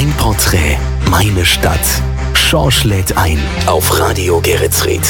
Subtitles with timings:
[0.00, 0.78] Mein Porträt,
[1.10, 1.78] meine Stadt.
[2.32, 5.02] Schorsch lädt ein auf Radio Geretsried.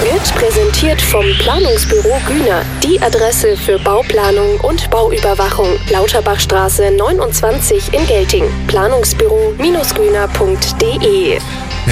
[0.00, 5.68] Wird präsentiert vom Planungsbüro Güner, die Adresse für Bauplanung und Bauüberwachung.
[5.90, 8.44] Lauterbachstraße 29 in Gelting.
[8.68, 11.38] Planungsbüro-güner.de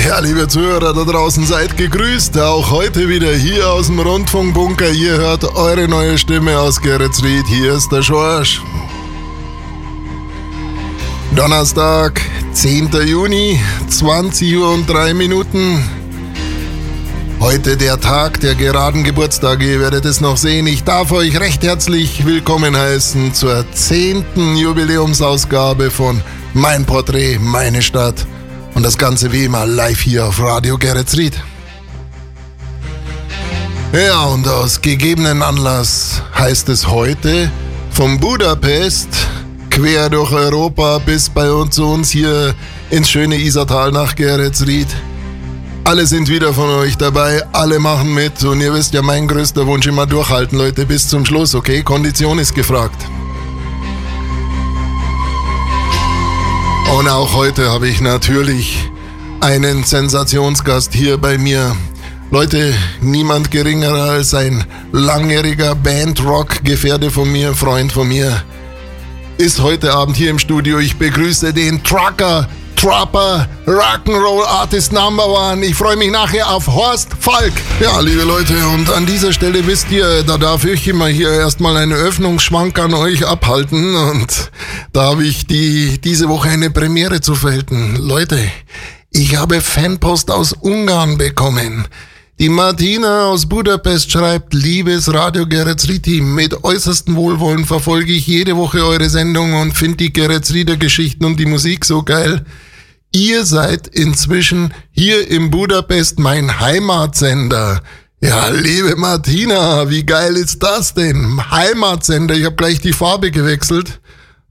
[0.08, 2.38] Ja, liebe Zuhörer da draußen, seid gegrüßt.
[2.38, 4.92] Auch heute wieder hier aus dem Rundfunkbunker.
[4.92, 7.44] Ihr hört eure neue Stimme aus Geretsried.
[7.48, 8.62] Hier ist der Schorsch.
[11.38, 12.20] Donnerstag,
[12.52, 12.90] 10.
[13.06, 15.80] Juni, 20 Uhr und 3 Minuten.
[17.38, 20.66] Heute der Tag der geraden Geburtstage, ihr werdet es noch sehen.
[20.66, 24.56] Ich darf euch recht herzlich willkommen heißen zur 10.
[24.56, 26.20] Jubiläumsausgabe von
[26.54, 28.26] Mein Porträt, meine Stadt.
[28.74, 31.40] Und das Ganze wie immer live hier auf Radio Geretsried.
[33.92, 37.48] Ja, und aus gegebenen Anlass heißt es heute
[37.92, 39.28] von Budapest
[39.78, 42.52] quer durch Europa bis bei uns zu uns hier
[42.90, 44.88] ins schöne Isartal nach Geretsried.
[45.84, 49.68] Alle sind wieder von euch dabei, alle machen mit und ihr wisst ja, mein größter
[49.68, 51.84] Wunsch immer durchhalten, Leute, bis zum Schluss, okay?
[51.84, 53.06] Kondition ist gefragt.
[56.98, 58.90] Und auch heute habe ich natürlich
[59.38, 61.76] einen Sensationsgast hier bei mir.
[62.32, 68.42] Leute, niemand geringer als ein langjähriger Bandrock-Gefährte von mir, Freund von mir,
[69.38, 70.80] ist heute Abend hier im Studio.
[70.80, 75.64] Ich begrüße den Trucker, Trapper, Rock'n'Roll Artist Number One.
[75.64, 77.52] Ich freue mich nachher auf Horst Falk.
[77.80, 81.76] Ja, liebe Leute, und an dieser Stelle wisst ihr, da darf ich immer hier erstmal
[81.76, 83.94] einen Öffnungsschwank an euch abhalten.
[83.94, 84.50] Und
[84.92, 87.94] da habe ich die, diese Woche eine Premiere zu verhalten.
[87.96, 88.40] Leute,
[89.10, 91.86] ich habe Fanpost aus Ungarn bekommen.
[92.40, 98.86] Die Martina aus Budapest schreibt, liebes Radio Geretsriti, mit äußerstem Wohlwollen verfolge ich jede Woche
[98.86, 102.44] eure Sendung und finde die Geretsrieder Geschichten und die Musik so geil.
[103.10, 107.82] Ihr seid inzwischen hier in Budapest mein Heimatsender.
[108.20, 111.40] Ja, liebe Martina, wie geil ist das denn?
[111.50, 113.98] Heimatsender, ich habe gleich die Farbe gewechselt.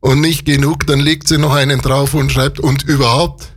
[0.01, 3.53] Und nicht genug, dann legt sie noch einen drauf und schreibt, und überhaupt,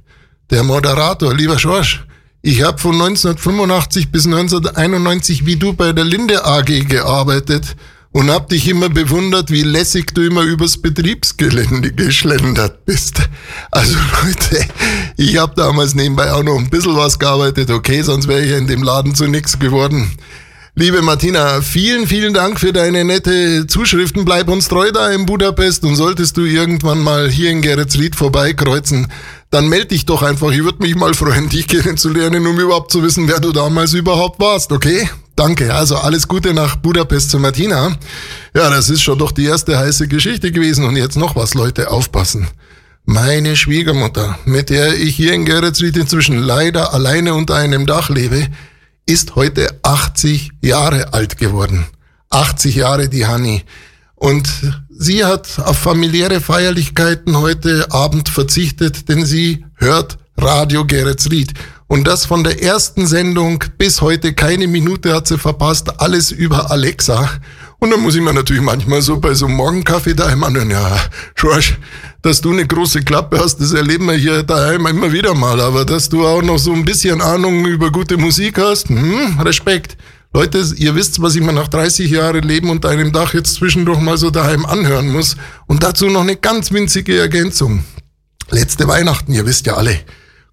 [0.50, 2.04] der Moderator, lieber Schorsch,
[2.42, 7.76] ich habe von 1985 bis 1991 wie du bei der Linde AG gearbeitet
[8.12, 13.28] und hab dich immer bewundert, wie lässig du immer übers Betriebsgelände geschlendert bist.
[13.70, 14.66] Also Leute,
[15.16, 18.66] ich habe damals nebenbei auch noch ein bisschen was gearbeitet, okay, sonst wäre ich in
[18.66, 20.10] dem Laden zu nichts geworden.
[20.76, 24.24] Liebe Martina, vielen, vielen Dank für deine nette Zuschriften.
[24.24, 29.08] Bleib uns treu da in Budapest und solltest du irgendwann mal hier in Geretsried vorbeikreuzen,
[29.50, 30.52] dann melde dich doch einfach.
[30.52, 34.38] Ich würde mich mal freuen, dich kennenzulernen, um überhaupt zu wissen, wer du damals überhaupt
[34.38, 35.10] warst, okay?
[35.34, 35.74] Danke.
[35.74, 37.96] Also alles Gute nach Budapest zu Martina.
[38.54, 40.84] Ja, das ist schon doch die erste heiße Geschichte gewesen.
[40.84, 42.46] Und jetzt noch was, Leute, aufpassen.
[43.04, 48.46] Meine Schwiegermutter, mit der ich hier in Geretsried inzwischen leider alleine unter einem Dach lebe,
[49.10, 51.84] ist heute 80 Jahre alt geworden.
[52.30, 53.64] 80 Jahre die Hanni.
[54.14, 54.48] Und
[54.88, 61.54] sie hat auf familiäre Feierlichkeiten heute Abend verzichtet, denn sie hört Radio Geretsried.
[61.88, 66.70] Und das von der ersten Sendung bis heute keine Minute hat sie verpasst, alles über
[66.70, 67.28] Alexa.
[67.80, 70.98] Und dann muss ich mir natürlich manchmal so bei so einem Morgenkaffee daheim anhören, ja,
[71.34, 71.78] Schorsch,
[72.20, 75.58] dass du eine große Klappe hast, das erleben wir hier daheim immer wieder mal.
[75.60, 79.96] Aber dass du auch noch so ein bisschen Ahnung über gute Musik hast, hm, Respekt.
[80.32, 83.98] Leute, ihr wisst, was ich mir nach 30 Jahren Leben unter einem Dach jetzt zwischendurch
[83.98, 85.36] mal so daheim anhören muss.
[85.66, 87.84] Und dazu noch eine ganz winzige Ergänzung.
[88.50, 89.98] Letzte Weihnachten, ihr wisst ja alle,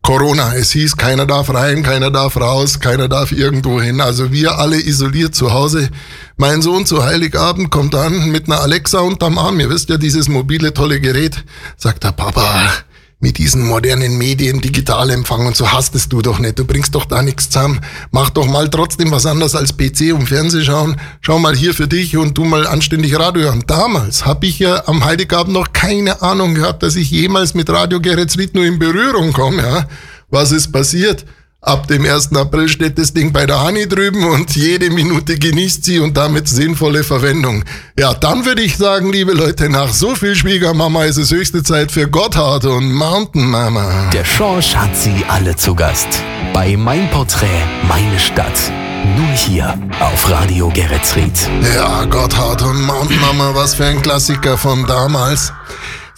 [0.07, 0.55] Corona.
[0.55, 3.99] Es hieß, keiner darf rein, keiner darf raus, keiner darf irgendwo hin.
[3.99, 5.89] Also wir alle isoliert zu Hause.
[6.37, 9.59] Mein Sohn zu Heiligabend kommt an mit einer Alexa unterm Arm.
[9.59, 11.43] Ihr wisst ja, dieses mobile tolle Gerät.
[11.75, 12.71] Sagt der Papa,
[13.19, 16.59] mit diesen modernen Medien, Digitalempfang und so hastest du doch nicht.
[16.59, 17.81] Du bringst doch da nichts zusammen.
[18.11, 20.97] Mach doch mal trotzdem was anderes als PC und Fernseh schauen.
[21.21, 23.63] Schau mal hier für dich und du mal anständig Radio hören.
[23.65, 27.99] Damals habe ich ja am Heiligabend noch keine Ahnung gehabt, dass ich jemals mit Radio
[27.99, 29.63] Geretsried nur in Berührung komme.
[29.63, 29.87] Ja?
[30.29, 31.25] Was ist passiert?
[31.61, 32.35] Ab dem 1.
[32.35, 36.47] April steht das Ding bei der Honey drüben und jede Minute genießt sie und damit
[36.47, 37.63] sinnvolle Verwendung.
[37.97, 41.91] Ja, dann würde ich sagen, liebe Leute, nach so viel Schwiegermama ist es höchste Zeit
[41.91, 44.07] für Gotthard und Mountain Mama.
[44.13, 46.07] Der Schorsch hat sie alle zu Gast.
[46.53, 48.71] Bei Mein Porträt, meine Stadt.
[49.17, 51.49] Nur hier auf Radio Geretsried.
[51.75, 55.51] Ja, Gotthard und Mountain Mama, was für ein Klassiker von damals.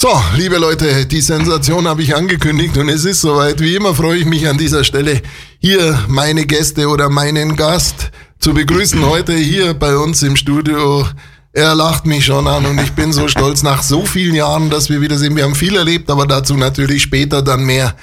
[0.01, 0.07] So,
[0.37, 3.59] liebe Leute, die Sensation habe ich angekündigt und es ist soweit.
[3.59, 5.21] Wie immer freue ich mich an dieser Stelle,
[5.59, 8.09] hier meine Gäste oder meinen Gast
[8.39, 9.05] zu begrüßen.
[9.05, 11.05] Heute hier bei uns im Studio
[11.51, 14.89] Er lacht mich schon an und ich bin so stolz nach so vielen Jahren, dass
[14.89, 15.35] wir wieder sind.
[15.35, 17.93] Wir haben viel erlebt, aber dazu natürlich später dann mehr.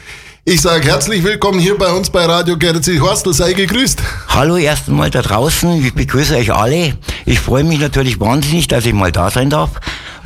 [0.45, 4.03] Ich sage herzlich willkommen hier bei uns bei Radio Gerzi Horstel, sei gegrüßt.
[4.29, 6.99] Hallo erst einmal da draußen, ich begrüße euch alle.
[7.25, 9.71] Ich freue mich natürlich wahnsinnig, dass ich mal da sein darf.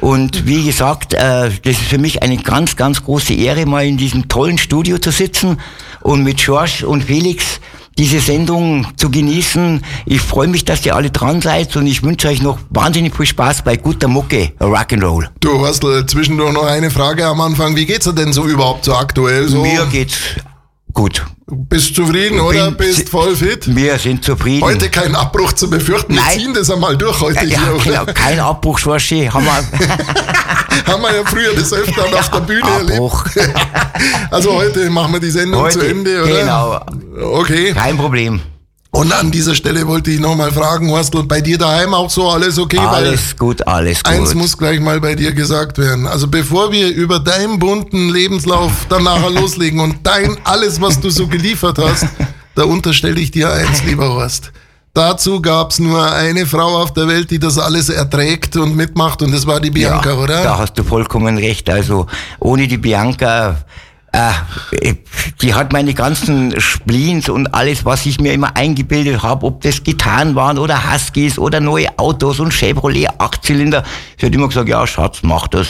[0.00, 3.96] Und wie gesagt, äh, das ist für mich eine ganz, ganz große Ehre, mal in
[3.96, 5.60] diesem tollen Studio zu sitzen
[6.00, 7.60] und mit George und Felix
[7.98, 9.84] diese Sendung zu genießen.
[10.06, 13.26] Ich freue mich, dass ihr alle dran seid und ich wünsche euch noch wahnsinnig viel
[13.26, 15.28] Spaß bei guter Mucke, Rock'n'Roll.
[15.40, 17.76] Du hast zwischendurch noch eine Frage am Anfang.
[17.76, 19.48] Wie geht's dir denn so überhaupt so aktuell?
[19.48, 19.62] So?
[19.62, 20.16] Mir geht's
[20.94, 21.22] gut.
[21.52, 23.74] Bist zufrieden Bin, oder bist voll fit?
[23.74, 24.62] Wir sind zufrieden.
[24.62, 26.14] Heute kein Abbruch zu befürchten.
[26.14, 26.38] Wir Nein.
[26.38, 27.82] ziehen das einmal durch heute ja, hier.
[27.82, 29.26] Genau, kein Abbruch, Schwarschi.
[29.26, 29.52] Haben wir,
[30.86, 33.26] haben wir ja früher das öfter auf der Bühne Abbruch.
[33.34, 33.58] erlebt.
[34.30, 36.40] also heute machen wir die Sendung heute, zu Ende, oder?
[36.40, 37.36] Genau.
[37.38, 37.72] Okay.
[37.72, 38.40] Kein Problem.
[38.92, 42.58] Und an dieser Stelle wollte ich nochmal fragen, Horstl, bei dir daheim auch so alles
[42.58, 42.78] okay?
[42.78, 44.12] Alles gut, alles gut.
[44.12, 46.08] Eins muss gleich mal bei dir gesagt werden.
[46.08, 51.08] Also bevor wir über deinen bunten Lebenslauf dann nachher loslegen und dein alles, was du
[51.08, 52.06] so geliefert hast,
[52.56, 54.50] da unterstelle ich dir eins, lieber Horst.
[54.92, 59.32] Dazu gab's nur eine Frau auf der Welt, die das alles erträgt und mitmacht und
[59.32, 60.42] das war die Bianca, ja, oder?
[60.42, 61.70] Da hast du vollkommen recht.
[61.70, 62.06] Also
[62.40, 63.64] ohne die Bianca
[64.12, 64.94] äh,
[65.40, 69.82] die hat meine ganzen Spleens und alles, was ich mir immer eingebildet habe, ob das
[69.82, 73.84] Gitarren waren oder Huskies oder neue Autos und Chevrolet Achtzylinder.
[74.18, 75.68] Sie hat immer gesagt, ja Schatz, mach das.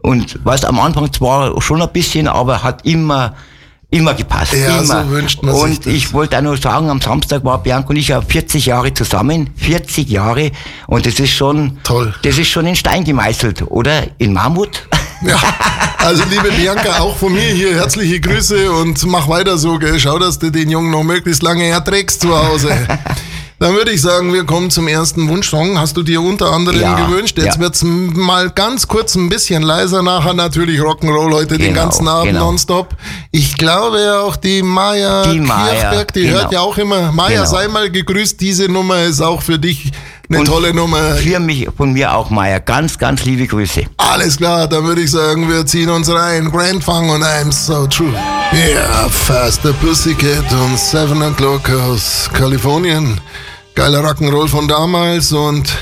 [0.00, 3.34] Und was am Anfang zwar schon ein bisschen, aber hat immer
[3.92, 4.54] immer gepasst.
[4.54, 5.04] Ja, immer.
[5.04, 7.96] so wünscht man Und sich ich wollte auch nur sagen, am Samstag war Bianca und
[7.96, 9.50] ich ja 40 Jahre zusammen.
[9.56, 10.50] 40 Jahre.
[10.86, 12.14] Und das ist schon, toll.
[12.22, 14.04] Das ist schon in Stein gemeißelt, oder?
[14.18, 14.88] In Mammut?
[15.24, 15.40] Ja,
[15.98, 19.98] also liebe Bianca, auch von mir hier herzliche Grüße und mach weiter so, gell?
[20.00, 22.76] Schau, dass du den Jungen noch möglichst lange erträgst zu Hause.
[23.62, 25.78] Dann würde ich sagen, wir kommen zum ersten Wunschsong.
[25.78, 27.38] Hast du dir unter anderem ja, gewünscht?
[27.38, 27.60] Jetzt ja.
[27.60, 30.02] wird's mal ganz kurz ein bisschen leiser.
[30.02, 32.46] Nachher natürlich Rock'n'Roll heute genau, den ganzen Abend genau.
[32.46, 32.96] nonstop.
[33.30, 36.38] Ich glaube auch die Maya die Kirchberg, die genau.
[36.38, 37.12] hört ja auch immer.
[37.12, 37.50] Maya, genau.
[37.50, 38.40] sei mal gegrüßt.
[38.40, 39.92] Diese Nummer ist auch für dich
[40.32, 41.14] eine und tolle Nummer.
[41.16, 42.58] Für mich, von mir auch, Maya.
[42.58, 43.84] Ganz, ganz liebe Grüße.
[43.98, 46.50] Alles klar, dann würde ich sagen, wir ziehen uns rein.
[46.50, 48.14] Grand Funk und I'm so true.
[48.52, 53.20] Yeah, Faster Pussycat und Seven O'Clock aus Kalifornien.
[53.74, 55.72] Geiler Rock'n'Roll von damals und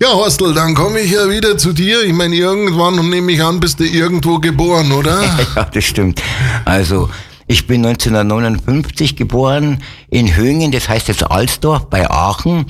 [0.00, 2.04] ja, Hostel, dann komme ich ja wieder zu dir.
[2.04, 5.20] Ich meine, irgendwann nehme ich an, bist du irgendwo geboren, oder?
[5.56, 6.22] ja, das stimmt.
[6.64, 7.08] Also,
[7.48, 12.66] ich bin 1959 geboren in Höingen, das heißt jetzt Alsdorf bei Aachen.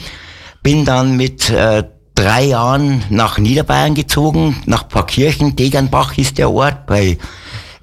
[0.69, 1.83] Bin dann mit äh,
[2.15, 7.17] drei Jahren nach Niederbayern gezogen, nach Pfarrkirchen, Degernbach hieß der Ort, bei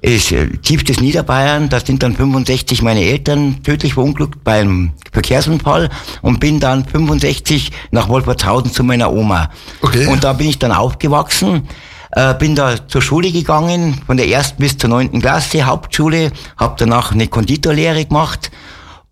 [0.00, 5.90] ist tiefstes Niederbayern, da sind dann 65 meine Eltern tödlich verunglückt beim Verkehrsunfall
[6.22, 9.50] und bin dann 65 nach Wolfertshausen zu meiner Oma.
[9.82, 10.06] Okay.
[10.06, 11.66] Und da bin ich dann aufgewachsen,
[12.12, 16.76] äh, bin da zur Schule gegangen, von der ersten bis zur neunten Klasse, Hauptschule, habe
[16.78, 18.52] danach eine Konditorlehre gemacht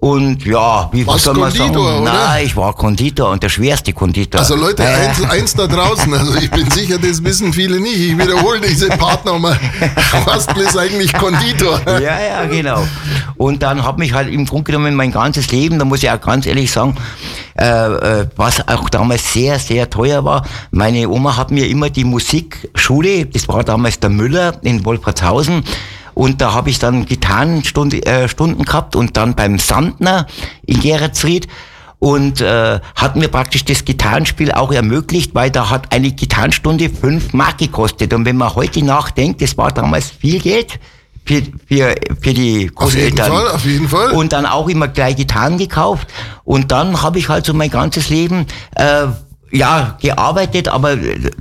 [0.05, 2.03] und ja, wie Was soll man Konditor, sagen?
[2.03, 2.13] Oder?
[2.13, 4.39] Nein, ich war Konditor und der schwerste Konditor.
[4.39, 4.87] Also Leute, äh.
[4.87, 7.99] eins, eins, da draußen, also ich bin sicher, das wissen viele nicht.
[7.99, 9.59] Ich wiederhole diese Partner mal.
[10.11, 11.81] Quastl ist eigentlich Konditor.
[11.87, 12.87] Ja, ja, genau.
[13.39, 16.21] Und dann hat mich halt im Grunde genommen mein ganzes Leben, da muss ich auch
[16.21, 16.97] ganz ehrlich sagen,
[17.59, 20.45] äh, äh, was auch damals sehr, sehr teuer war.
[20.71, 25.65] Meine Oma hat mir immer die Musikschule, das war damals der Müller in Wolfratshausen,
[26.15, 30.27] und da habe ich dann Gitarrenstunden äh, Stunden gehabt und dann beim Sandner
[30.67, 31.49] in Geretsried
[31.99, 37.33] und äh, hat mir praktisch das Gitarrenspiel auch ermöglicht, weil da hat eine Gitarrenstunde fünf
[37.33, 38.13] Mark gekostet.
[38.13, 40.79] Und wenn man heute nachdenkt, das war damals viel Geld
[41.25, 43.31] für, für, für die Großeltern.
[43.31, 44.11] Auf jeden Fall, auf jeden Fall.
[44.11, 46.09] Und dann auch immer gleich Gitarren gekauft.
[46.45, 49.07] Und dann habe ich halt so mein ganzes Leben äh,
[49.55, 50.97] ja, gearbeitet, aber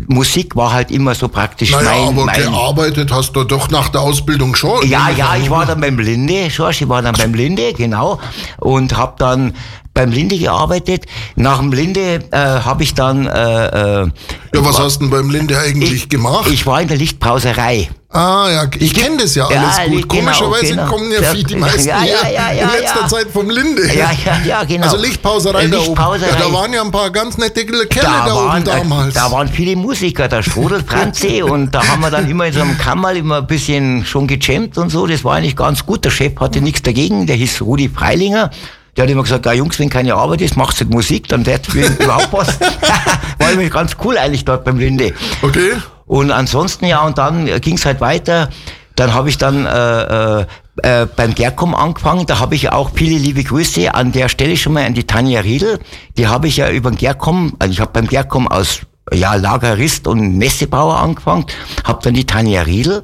[0.08, 3.90] Musik war halt immer so praktisch naja, mein, aber mein gearbeitet hast du doch nach
[3.90, 4.88] der Ausbildung schon.
[4.88, 8.20] Ja, ja, ich war dann beim Linde, Schorsch, ich war dann beim Linde, genau,
[8.60, 9.54] und habe dann
[9.94, 11.06] beim Linde gearbeitet.
[11.36, 13.26] Nach dem Linde äh, habe ich dann...
[13.26, 14.08] Äh, äh,
[14.54, 16.50] ja, was war, hast du denn beim Linde eigentlich ich, gemacht?
[16.52, 17.90] Ich war in der Lichtbrauserei.
[18.16, 20.08] Ah ja, ich kenne das ja alles ja, gut.
[20.08, 20.86] Genau, Komischerweise genau.
[20.86, 23.08] kommen ja, viel die meisten ja, ja, ja, ja, in letzter.
[23.08, 23.88] Zeit vom Linde.
[23.88, 24.84] Ja, ja, ja, genau.
[24.86, 26.30] Also Lichtpauserei, Lichtpauserei.
[26.30, 26.42] da oben.
[26.42, 29.16] Ja, da waren ja ein paar ganz nette Kerle da, da waren, oben damals.
[29.16, 32.62] Da waren viele Musiker, der Strudel Franzi und da haben wir dann immer in so
[32.62, 35.08] einem Kammerl immer ein bisschen schon gejammt und so.
[35.08, 36.06] Das war eigentlich ganz gut.
[36.06, 38.52] Der Chef hatte nichts dagegen, der hieß Rudi Freilinger.
[38.96, 41.68] Der hat immer gesagt, ja Jungs, wenn keine Arbeit ist, macht nicht Musik, dann wird
[41.74, 42.60] überhaupt was.
[43.40, 45.14] War nämlich ganz cool eigentlich dort beim Linde.
[45.42, 45.72] Okay.
[46.14, 48.50] Und ansonsten ja, und dann ging es halt weiter.
[48.96, 50.46] Dann habe ich dann äh, äh,
[50.84, 52.28] äh, beim Gerkom angefangen.
[52.28, 55.40] Da habe ich auch viele liebe Grüße an der Stelle schon mal an die Tanja
[55.40, 55.80] Riedel.
[56.16, 60.06] Die habe ich ja über den Gerkom, also ich habe beim Gerkom aus ja, Lagerist
[60.06, 61.48] und Messebauer angefangen,
[61.84, 63.04] habe dann die Tanja Riedel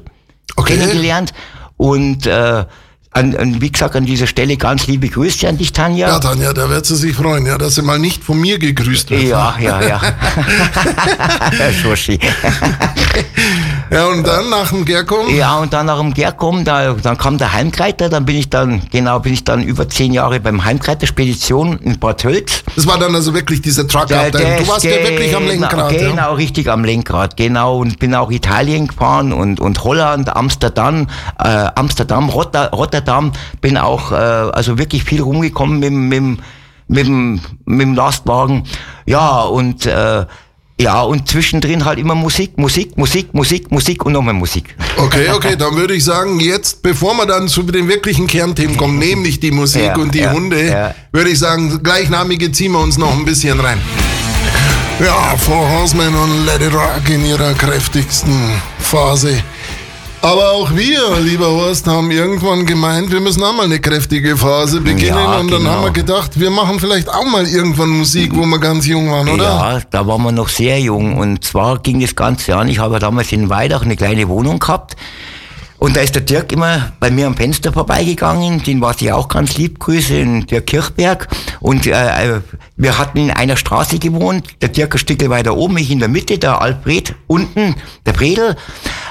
[0.54, 0.76] Okay.
[0.76, 1.32] kennengelernt
[1.78, 2.64] und äh,
[3.12, 6.08] an, an, wie gesagt, an dieser Stelle ganz liebe Grüße an dich, Tanja.
[6.08, 9.10] Ja, Tanja, da wird sie sich freuen, ja, dass sie mal nicht von mir gegrüßt
[9.10, 9.22] wird.
[9.22, 10.00] Ja, ja, ja.
[11.82, 12.20] Schoshi.
[13.90, 15.34] Ja, und dann nach dem Gerkom?
[15.34, 18.82] Ja, und dann nach dem Gerkom, da, dann kam der Heimkreiter, dann bin ich dann,
[18.92, 22.62] genau, bin ich dann über zehn Jahre beim Heimkreiter Spedition in Bad Hölz.
[22.76, 24.58] Das war dann also wirklich diese Truck-Abteilung.
[24.58, 25.90] Du warst ja wirklich am Lenkrad.
[25.90, 26.32] Genau, ja.
[26.32, 27.78] richtig am Lenkrad, genau.
[27.78, 31.08] Und bin auch Italien gefahren und, und Holland, Amsterdam,
[31.40, 32.99] äh, Amsterdam, Rotter, Rotterdam.
[33.60, 36.38] Bin auch, äh, also wirklich viel rumgekommen mit, mit,
[36.88, 38.64] mit, dem- mit dem Lastwagen.
[39.06, 40.26] Ja, und, äh,
[40.80, 44.74] ja, und zwischendrin halt immer Musik, Musik, Musik, Musik, Musik und nochmal Musik.
[44.96, 48.98] Okay, okay, dann würde ich sagen, jetzt, bevor wir dann zu den wirklichen Kernthemen kommen,
[48.98, 50.94] nämlich die Musik Ja, und die ja, Hunde, ja.
[51.12, 53.78] würde ich sagen, gleichnamige ziehen wir uns noch ein bisschen rein.
[55.04, 58.34] Ja, Four Horsemen und Let It Rock in ihrer kräftigsten
[58.78, 59.42] Phase.
[60.22, 64.82] Aber auch wir, lieber Horst, haben irgendwann gemeint, wir müssen auch mal eine kräftige Phase
[64.82, 65.16] beginnen.
[65.16, 65.70] Ja, und dann genau.
[65.70, 69.30] haben wir gedacht, wir machen vielleicht auch mal irgendwann Musik, wo wir ganz jung waren,
[69.30, 69.44] oder?
[69.44, 71.16] Ja, da waren wir noch sehr jung.
[71.16, 72.68] Und zwar ging das Ganze an.
[72.68, 74.94] Ich habe damals in Weidach eine kleine Wohnung gehabt.
[75.78, 79.28] Und da ist der Dirk immer bei mir am Fenster vorbeigegangen, den war ich auch
[79.28, 81.28] ganz lieb, Grüße in Dirk Kirchberg.
[81.60, 82.40] Und äh, äh,
[82.80, 86.08] wir hatten in einer Straße gewohnt, der Dirk ein Stück weiter oben, ich in der
[86.08, 87.74] Mitte, der Alfred unten,
[88.06, 88.56] der Bredel.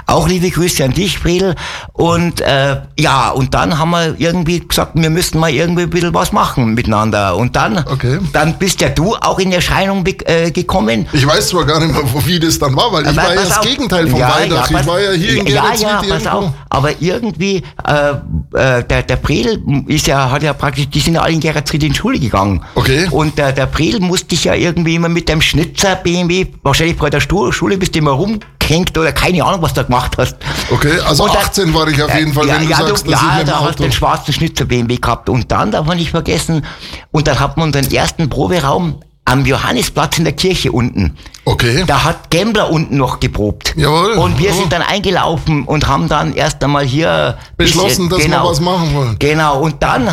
[0.08, 1.54] Auch liebe Grüße an dich, Bredel.
[1.94, 6.14] Und äh, ja, und dann haben wir irgendwie gesagt, wir müssten mal irgendwie ein bisschen
[6.16, 7.36] was machen miteinander.
[7.38, 8.18] Und dann, Okay.
[8.34, 11.06] dann bist ja du auch in Erscheinung äh, gekommen.
[11.14, 13.36] Ich weiß zwar gar nicht mehr, wo- wie das dann war, weil ich Aber war
[13.36, 13.66] ja das auf.
[13.66, 14.72] Gegenteil von Ja, Weidach.
[14.72, 16.52] ja, ich war ja hier in ja, Geretsried ja, pass auf.
[16.72, 18.10] Aber irgendwie, äh,
[18.58, 21.84] äh, der, der Predel ist ja, hat ja praktisch, die sind ja alle in Geretsried
[21.84, 22.64] in die Schule gegangen.
[22.74, 23.08] Okay.
[23.12, 27.22] Und der, Predel musste dich ja irgendwie immer mit dem Schnitzer BMW, wahrscheinlich bei der
[27.22, 30.38] Schule bist du immer rumgehängt oder keine Ahnung, was du gemacht hast.
[30.72, 33.06] Okay, also Und dann- 18 war ich auf jeden Fall, ja, wenn du ja, sagst,
[33.06, 35.30] du, dass ich ja, dem da hast du den schwarzen Schnitzer BMW gehabt.
[35.30, 36.66] Und dann darf man nicht vergessen,
[37.12, 41.16] und dann hat man unseren ersten Proberaum am Johannesplatz in der Kirche unten.
[41.46, 41.84] Okay.
[41.86, 43.74] Da hat Gambler unten noch geprobt.
[43.76, 48.26] Jawohl, Und wir sind dann eingelaufen und haben dann erst einmal hier Beschlossen, dass wir
[48.26, 49.16] genau, was machen wollen.
[49.20, 49.60] Genau.
[49.60, 50.10] Und dann,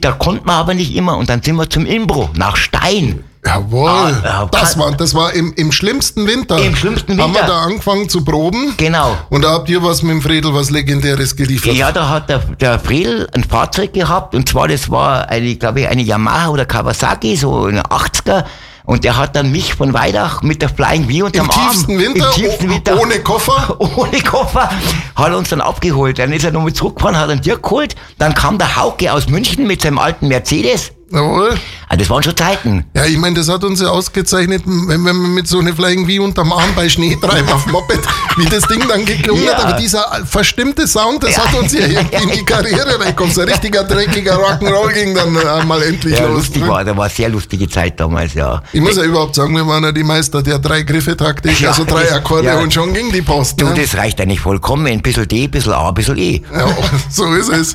[0.00, 1.16] da konnten wir aber nicht immer.
[1.16, 3.24] Und dann sind wir zum Imbro nach Stein.
[3.48, 3.88] Jawohl.
[3.90, 6.58] Ah, ja, das war, das war im, im schlimmsten Winter.
[6.58, 7.46] Im schlimmsten Haben wir Winter.
[7.54, 8.74] da angefangen zu proben.
[8.76, 9.16] Genau.
[9.30, 11.72] Und da habt ihr was mit dem Fredel, was Legendäres geliefert.
[11.74, 15.80] Ja, da hat der, der Fredel ein Fahrzeug gehabt und zwar das war eine, glaube
[15.80, 18.44] ich, eine Yamaha oder Kawasaki, so eine 80er.
[18.84, 21.70] Und der hat dann mich von Weidach mit der Flying V unterm Im Arm.
[21.70, 22.98] tiefsten Winter, Im tiefsten Winter.
[23.00, 23.76] ohne Koffer?
[23.96, 24.70] ohne Koffer.
[25.14, 26.18] Hat er uns dann abgeholt.
[26.18, 27.96] Dann ist er nochmal zurückgefahren, hat einen Dirk geholt.
[28.18, 30.92] Dann kam der Hauke aus München mit seinem alten Mercedes.
[31.10, 31.56] Jawohl.
[31.88, 32.84] Ah, das waren schon Zeiten.
[32.94, 36.06] Ja, ich meine, das hat uns ja ausgezeichnet, wenn, wenn man mit so einer Flying
[36.06, 38.00] wie unterm Arm bei Schnee treiben auf dem Moped,
[38.36, 39.54] wie das Ding dann geklungen Ja.
[39.56, 39.64] hat.
[39.64, 41.46] Aber dieser verstimmte Sound, das Ja.
[41.46, 43.32] hat uns ja irgendwie in die Karriere reinkommen.
[43.32, 46.36] So ein richtiger dreckiger Rock'n'Roll ging dann äh, mal endlich Ja, los.
[46.36, 46.68] lustig ne?
[46.68, 48.62] war, da war eine sehr lustige Zeit damals, ja.
[48.74, 51.70] Ich muss ja überhaupt sagen, wir waren ja die Meister der drei Griffe Taktik, Ja,
[51.70, 53.58] also drei Akkorde und schon ging die Post.
[53.62, 53.74] Du, ne?
[53.74, 54.86] das reicht eigentlich vollkommen.
[54.86, 56.42] Ein bisschen D, ein bisschen A, ein bisschen E.
[56.54, 56.66] Ja,
[57.10, 57.74] so ist es.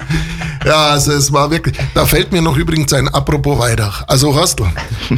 [0.66, 1.75] Ja, also es war wirklich.
[1.96, 4.03] Da fällt mir noch übrigens ein Apropos Weidach.
[4.08, 4.65] Also Hostel.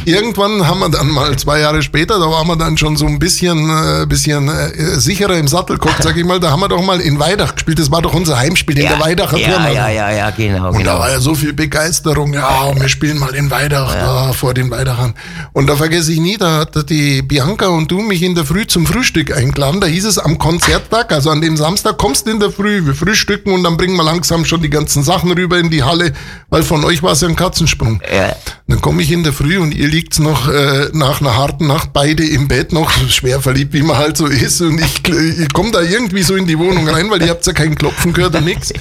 [0.06, 3.18] Irgendwann haben wir dann mal zwei Jahre später, da waren wir dann schon so ein
[3.18, 6.40] bisschen, äh, bisschen äh, sicherer im Sattel geguckt, sag ich mal.
[6.40, 7.80] Da haben wir doch mal in Weidach gespielt.
[7.80, 9.70] Das war doch unser Heimspiel in der Weidacher ja, Firma.
[9.70, 10.68] ja, ja, ja, genau.
[10.68, 11.00] Und da genau.
[11.00, 12.32] war ja so viel Begeisterung.
[12.32, 15.16] Ja, wir spielen mal in Weidach, da vor den Weidachern.
[15.54, 18.68] Und da vergesse ich nie, da hat die Bianca und du mich in der Früh
[18.68, 19.82] zum Frühstück eingeladen.
[19.82, 22.94] Da hieß es am Konzerttag, also an dem Samstag, kommst du in der Früh, wir
[22.94, 26.14] frühstücken und dann bringen wir langsam schon die ganzen Sachen rüber in die Halle,
[26.50, 27.95] weil von euch war es ja ein Katzensprung.
[28.12, 28.36] Ja.
[28.68, 31.94] Dann komme ich in der Früh und ihr liegt noch äh, nach einer harten Nacht
[31.94, 34.62] beide im Bett noch schwer verliebt, wie man halt so ist.
[34.62, 37.54] Und ich, ich komme da irgendwie so in die Wohnung rein, weil ihr habt ja
[37.54, 38.74] kein Klopfen gehört und nix.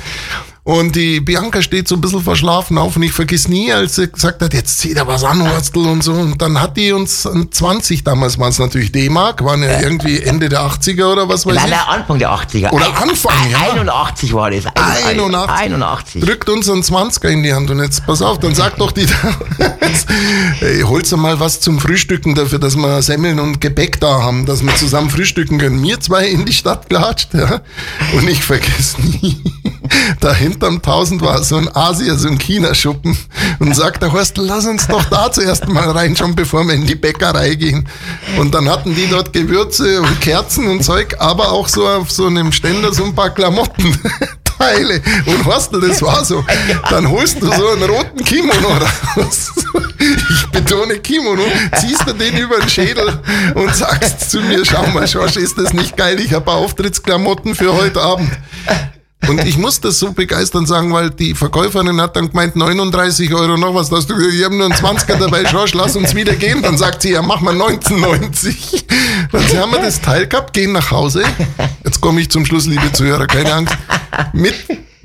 [0.67, 4.09] Und die Bianca steht so ein bisschen verschlafen auf und ich vergiss nie, als sie
[4.11, 6.13] gesagt hat, jetzt zieh da was an, Horstel und so.
[6.15, 10.21] Und dann hat die uns an 20, damals waren es natürlich D-Mark, waren ja irgendwie
[10.23, 11.71] Ende der 80er oder was weiß Nein, ich.
[11.71, 12.71] nein, Anfang der 80er.
[12.73, 13.59] Oder Ein- Anfang, ein- ja.
[13.73, 14.65] 81 war das.
[14.75, 15.51] 81.
[15.55, 16.23] 81.
[16.25, 19.05] Drückt uns einen 20er in die Hand und jetzt pass auf, dann sagt doch die
[20.63, 24.47] Ey, holst du mal was zum Frühstücken dafür, dass wir Semmeln und Gebäck da haben,
[24.47, 25.79] dass wir zusammen frühstücken können.
[25.81, 27.61] Mir zwei in die Stadt gelatscht, ja.
[28.17, 29.43] Und ich vergesse nie,
[30.21, 33.17] da hinterm Tausend war so ein Asier, so ein China-Schuppen
[33.59, 36.95] und sagt der Horst, lass uns doch da zuerst mal reinschauen, bevor wir in die
[36.95, 37.89] Bäckerei gehen.
[38.39, 42.27] Und dann hatten die dort Gewürze und Kerzen und Zeug, aber auch so auf so
[42.27, 43.99] einem Ständer so ein paar Klamotten.
[44.57, 45.03] Teile.
[45.27, 46.45] Und weißt du, das war so.
[46.89, 48.79] Dann holst du so einen roten Kimono
[49.17, 49.51] raus.
[49.99, 51.43] Ich betone Kimono,
[51.81, 53.19] ziehst du den über den Schädel
[53.55, 56.21] und sagst zu mir, schau mal, Schorsch, ist das nicht geil?
[56.21, 58.31] Ich habe Auftrittsklamotten für heute Abend.
[59.29, 63.57] Und ich muss das so begeistern sagen, weil die Verkäuferin hat dann gemeint, 39 Euro
[63.57, 66.63] noch was, dass du, ich habe nur einen 20er dabei, Schorsch, lass uns wieder gehen.
[66.63, 68.85] Dann sagt sie, ja, mach mal 19,90.
[69.33, 71.25] Dann haben wir das Teil gehabt, gehen nach Hause.
[71.85, 73.75] Jetzt komme ich zum Schluss, liebe Zuhörer, keine Angst.
[74.33, 74.55] Mit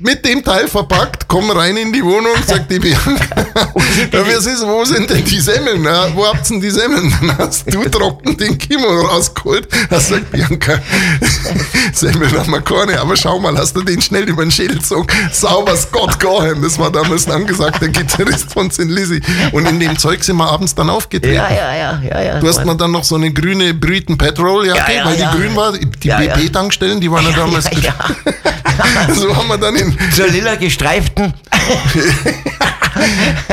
[0.00, 3.24] mit dem Teil verpackt, komm rein in die Wohnung, sagt die Bianca.
[4.12, 5.84] ja, was ist, wo sind denn die Semmeln?
[5.84, 7.14] Ja, wo habt ihr denn die Semmeln?
[7.20, 9.68] Dann hast du trocken den Kimono rausgeholt.
[9.90, 10.78] Da sagt Bianca,
[11.92, 15.06] Semmeln haben wir keine, aber schau mal, hast du den schnell über den Schädel gezogen?
[15.32, 18.84] Sauber Scott Cohen, das war damals ein angesagter Gitarrist von St.
[18.84, 19.20] Lizzy.
[19.52, 21.34] Und in dem Zeug sind wir abends dann aufgetreten.
[21.34, 22.40] Ja, ja, ja, ja, ja.
[22.40, 25.56] Du hast mir dann noch so eine grüne Brüten Petrol Jacke, Ja, weil die grün
[25.56, 25.72] war.
[25.72, 25.86] Die.
[25.86, 29.14] BP-Tankstellen, die waren ja damals ja, ja.
[29.14, 31.32] So haben wir dann in, Zur lila gestreiften.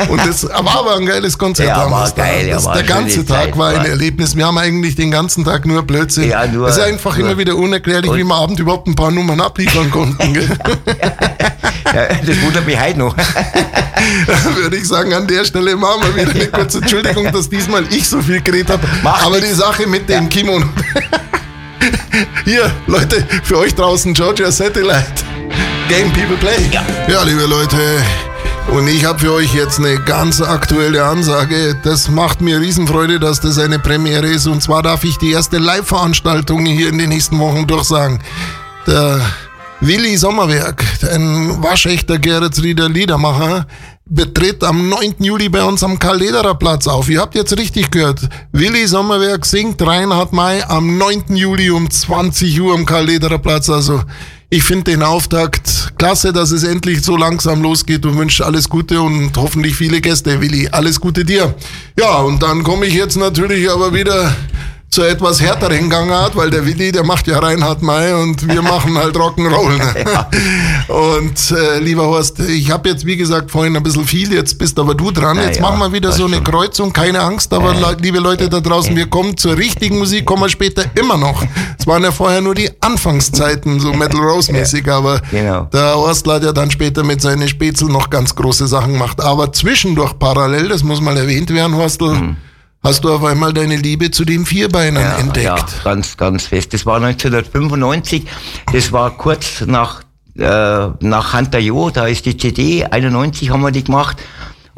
[0.08, 1.68] Und das war aber ein geiles Konzert.
[1.68, 4.36] Ja, war geil, ja, das, war der ganze Tag Zeit, war ein Erlebnis.
[4.36, 6.28] Wir haben eigentlich den ganzen Tag nur Blödsinn.
[6.28, 9.10] Ja, nur- es ist einfach nur- immer wieder unerklärlich, wie wir abend überhaupt ein paar
[9.10, 10.34] Nummern abliefern konnten.
[10.34, 10.48] gell?
[11.94, 13.16] Ja, das wundert mich heute noch.
[14.56, 18.06] Würde ich sagen, an der Stelle machen wir wieder eine kurze Entschuldigung, dass diesmal ich
[18.06, 18.86] so viel geredet habe.
[19.02, 19.52] Macht Aber nichts.
[19.52, 20.66] die Sache mit dem Kimono.
[22.44, 25.24] Hier, Leute, für euch draußen Georgia Satellite.
[25.88, 26.68] Game People Play.
[26.72, 26.84] Ja.
[27.08, 27.78] ja liebe Leute.
[28.72, 31.74] Und ich habe für euch jetzt eine ganz aktuelle Ansage.
[31.82, 34.46] Das macht mir Riesenfreude, dass das eine Premiere ist.
[34.46, 38.20] Und zwar darf ich die erste Live-Veranstaltung hier in den nächsten Wochen durchsagen.
[38.86, 39.20] Der
[39.80, 43.66] Willi Sommerwerk, ein waschechter Geretsrieder Liedermacher,
[44.04, 45.14] betritt am 9.
[45.20, 47.08] Juli bei uns am Karl-Lederer Platz auf.
[47.08, 48.20] Ihr habt jetzt richtig gehört.
[48.52, 51.36] Willi Sommerwerk singt Reinhard May am 9.
[51.36, 53.70] Juli um 20 Uhr am Karl-Lederer Platz.
[53.70, 54.02] Also
[54.50, 59.00] ich finde den Auftakt klasse, dass es endlich so langsam losgeht und wünsche alles Gute
[59.02, 60.68] und hoffentlich viele Gäste, Willi.
[60.72, 61.54] Alles Gute dir.
[61.98, 64.34] Ja, und dann komme ich jetzt natürlich aber wieder
[64.90, 68.96] zur etwas härteren Gangart, weil der Willi, der macht ja Reinhard May und wir machen
[68.96, 69.76] halt Rock'n'Roll.
[69.76, 70.26] Ne?
[70.88, 74.78] Und äh, lieber Horst, ich habe jetzt wie gesagt vorhin ein bisschen viel, jetzt bist
[74.78, 75.36] aber du dran.
[75.36, 76.44] Jetzt ja, machen wir wieder so eine schon.
[76.44, 80.42] Kreuzung, keine Angst, aber le- liebe Leute da draußen, wir kommen zur richtigen Musik, kommen
[80.44, 81.44] wir später immer noch.
[81.88, 85.64] Waren ja vorher nur die Anfangszeiten, so Metal Rose mäßig, aber Genau.
[85.72, 89.20] der Horstler hat ja dann später mit seinen Spätzl noch ganz große Sachen gemacht.
[89.22, 92.36] Aber zwischendurch parallel, das muss mal erwähnt werden, Horstl,
[92.84, 95.08] hast du auf einmal deine Liebe zu den Vierbeinern Mhm.
[95.10, 95.44] Ja, entdeckt.
[95.46, 96.74] ja, ganz, ganz fest.
[96.74, 98.24] Das war 1995.
[98.72, 100.02] Das war kurz nach,
[100.36, 101.90] äh, nach Hunter Jo.
[101.90, 104.18] Da ist die CD, 91 haben wir die gemacht.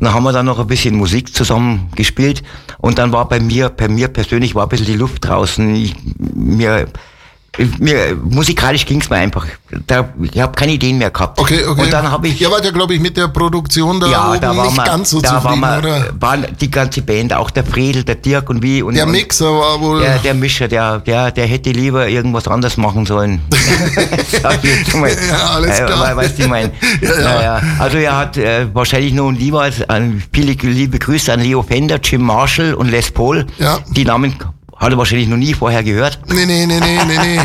[0.01, 2.43] Und dann haben wir dann noch ein bisschen Musik zusammen gespielt.
[2.79, 5.75] Und dann war bei mir, bei mir persönlich war ein bisschen die Luft draußen.
[5.75, 6.87] Ich, mir,
[7.79, 9.47] mir, musikalisch ging's mir einfach.
[9.87, 11.39] Da, ich habe keine Ideen mehr gehabt.
[11.39, 11.83] Okay, okay.
[11.83, 14.41] Und dann habe ich Ihr wart ja, glaube ich, mit der Produktion da ja, oben
[14.41, 16.09] da war nicht man, ganz so da zufrieden, war man, oder?
[16.19, 18.83] waren die ganze Band, auch der Fredel, der Dirk und wie.
[18.83, 20.01] Und, Der Mixer war wohl...
[20.01, 23.41] der, der Mischer, der, der, der hätte lieber irgendwas anderes machen sollen.
[24.43, 26.13] Ja, alles klar.
[26.13, 26.71] Äh, weißt du, ich mein.
[27.03, 27.43] Ja, ja.
[27.43, 27.63] ja.
[27.79, 31.99] Also er hat äh, wahrscheinlich noch lieber als an, viele liebe Grüße an Leo Fender,
[32.03, 33.47] Jim Marshall und Les Paul.
[33.59, 33.79] Ja.
[33.91, 34.37] Die Namen
[34.81, 36.19] hat er wahrscheinlich noch nie vorher gehört.
[36.27, 37.41] Nee, nee, nee, nee, nee, nee.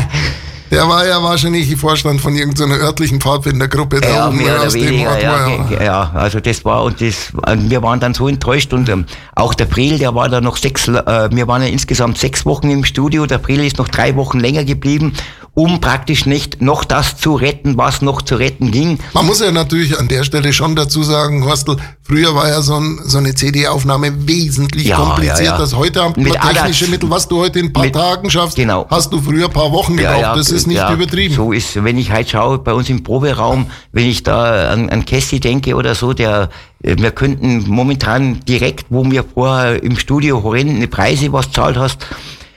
[0.72, 5.20] Der war ja wahrscheinlich Vorstand von irgendeiner örtlichen Pfadfindergruppe da Ja, oben mehr oder weniger,
[5.22, 8.88] ja, ge- ja, also das war und das, und wir waren dann so enttäuscht und
[8.88, 9.04] ähm,
[9.36, 12.68] auch der Friedel, der war da noch sechs, äh, wir waren ja insgesamt sechs Wochen
[12.70, 15.12] im Studio, der Friedel ist noch drei Wochen länger geblieben,
[15.58, 18.98] um praktisch nicht noch das zu retten, was noch zu retten ging.
[19.14, 22.74] Man muss ja natürlich an der Stelle schon dazu sagen, Horstl, früher war ja so,
[22.74, 25.42] ein, so eine CD-Aufnahme wesentlich Ja, komplizierter.
[25.44, 25.56] ja, ja.
[25.56, 27.08] als heute haben wir Mit technische Adas- Mittel.
[27.10, 28.86] Was du heute in ein paar mit- Tagen schaffst, Genau.
[28.90, 30.36] hast du früher ein paar Wochen gebraucht.
[30.36, 31.34] das ist nicht übertrieben.
[31.34, 35.06] So ist, wenn ich halt schaue, bei uns im Proberaum, wenn ich da an, an
[35.06, 36.50] Cassie denke oder so, der,
[36.82, 42.04] äh, wir könnten momentan direkt, wo wir vorher im Studio horrende Preise was zahlt hast,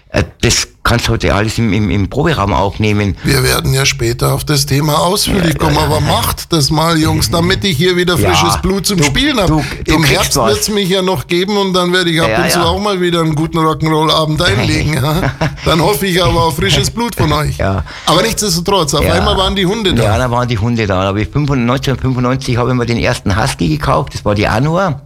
[0.09, 3.15] äh, das kannst heute alles im, im, im Proberaum aufnehmen.
[3.23, 7.63] Wir werden ja später auf das Thema ausführlich kommen, aber macht das mal, Jungs, damit
[7.63, 9.63] ich hier wieder Ja, frisches Blut zum du- Spielen habe.
[9.85, 10.49] Im Herbst was.
[10.51, 12.65] wird's mich ja noch geben und dann werde ich ab Ja, und zu ja.
[12.65, 14.93] auch mal wieder einen guten Rock'n'Roll-Abend einlegen.
[14.95, 15.31] ja.
[15.65, 17.57] Dann hoffe ich aber auf frisches Blut von euch.
[17.57, 17.83] Ja.
[18.05, 19.13] Aber nichtsdestotrotz, auf Ja.
[19.13, 20.03] einmal waren die Hunde da.
[20.03, 21.13] Ja, da waren die Hunde da.
[21.13, 25.01] 95 1995 habe ich mir den ersten Husky gekauft, das war die Anua.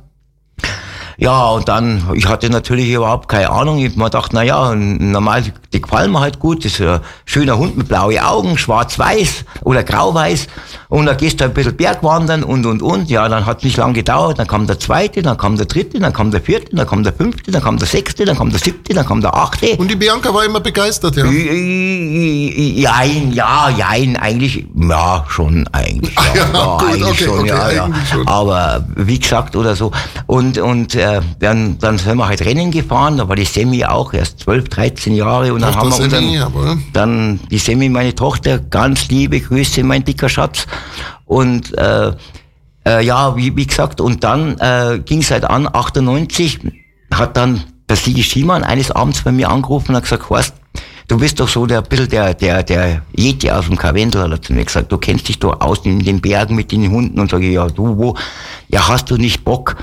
[1.18, 3.78] Ja, und dann, ich hatte natürlich überhaupt keine Ahnung.
[3.78, 6.66] Ich mir gedacht, na ja, normal, die gefallen mir halt gut.
[6.66, 10.48] Das ist ein schöner Hund mit blauen Augen, schwarz-weiß oder grau-weiß.
[10.90, 13.10] Und da gehst du ein bisschen Bergwandern und, und, und.
[13.10, 14.40] Ja, dann hat nicht lang gedauert.
[14.40, 17.14] Dann kam der zweite, dann kam der dritte, dann kam der vierte, dann kam der
[17.14, 19.76] fünfte, dann kam der sechste, dann kam der siebte, dann kam der achte.
[19.78, 21.26] Und die Bianca war immer begeistert, ja?
[21.26, 26.16] Jein, ja, jein, eigentlich, ja, schon eigentlich.
[26.16, 27.90] Ja, ja, ja gut, eigentlich okay, schon, okay, ja, ja.
[28.12, 28.28] Schon.
[28.28, 29.92] Aber wie gesagt, oder so.
[30.28, 34.14] Und, und äh, dann, dann sind wir halt Rennen gefahren, da war die Semi auch
[34.14, 35.54] erst 12, 13 Jahre.
[35.54, 36.78] Und dann Ach, haben wir unseren, aber.
[36.94, 40.66] dann die Semi, meine Tochter, ganz liebe Grüße, mein dicker Schatz.
[41.26, 42.14] Und äh,
[42.86, 46.60] äh, ja, wie, wie gesagt, und dann äh, ging es halt an, 98,
[47.14, 50.54] hat dann der Sigi Schiemann eines Abends bei mir angerufen und hat gesagt, Horst,
[51.08, 54.42] du bist doch so der bisschen der, der, der Yeti aus dem Karwendel, hat er
[54.42, 57.32] zu mir gesagt, du kennst dich doch aus in den Bergen mit den Hunden und
[57.32, 58.16] sage ich, ja, du, wo?
[58.70, 59.76] Ja, hast du nicht Bock?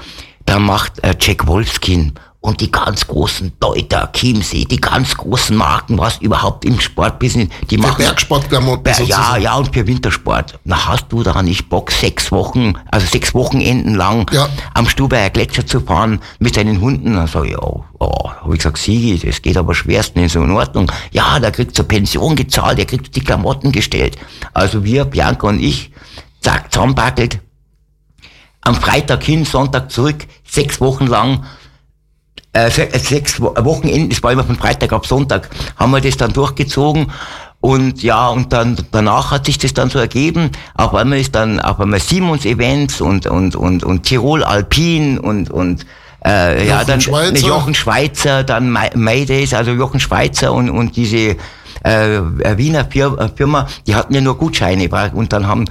[0.50, 5.96] Da macht äh, Jack Wolfskin und die ganz großen Deuter, Chiemsee, die ganz großen Marken,
[5.96, 7.98] was überhaupt im Sportbusiness, die für machen.
[7.98, 10.58] Bergsportklamotten Ber Ja, ja, und für Wintersport.
[10.64, 14.48] Na, hast du da nicht Bock, sechs Wochen, also sechs Wochenenden lang ja.
[14.74, 17.14] am Stubaier Gletscher zu fahren mit deinen Hunden?
[17.14, 20.42] Dann sag ich, oh, oh, hab ich gesagt, Sigi, das geht aber schwersten, ist so
[20.42, 20.90] in Ordnung.
[21.12, 24.16] Ja, da kriegst du Pension gezahlt, der kriegt die Klamotten gestellt.
[24.52, 25.92] Also wir, Bianca und ich,
[26.40, 27.38] zack, zusammenbackelt,
[28.62, 31.44] am Freitag hin, Sonntag zurück, sechs Wochen lang
[32.52, 36.32] äh, äh, sechs Wochenenden, das war immer von Freitag ab Sonntag, haben wir das dann
[36.32, 37.12] durchgezogen.
[37.60, 40.50] Und ja, und dann danach hat sich das dann so ergeben.
[40.74, 45.50] Auf einmal ist dann auf einmal Simons Events und und und und Tirol Alpin und
[45.50, 45.84] und
[46.24, 47.46] äh, ja dann Schweizer.
[47.46, 51.36] Jochen Schweizer, dann Maydays, also Jochen Schweizer und und diese
[51.84, 52.20] äh,
[52.56, 52.86] Wiener
[53.36, 55.70] Firma, die hatten ja nur Gutscheine und dann haben äh,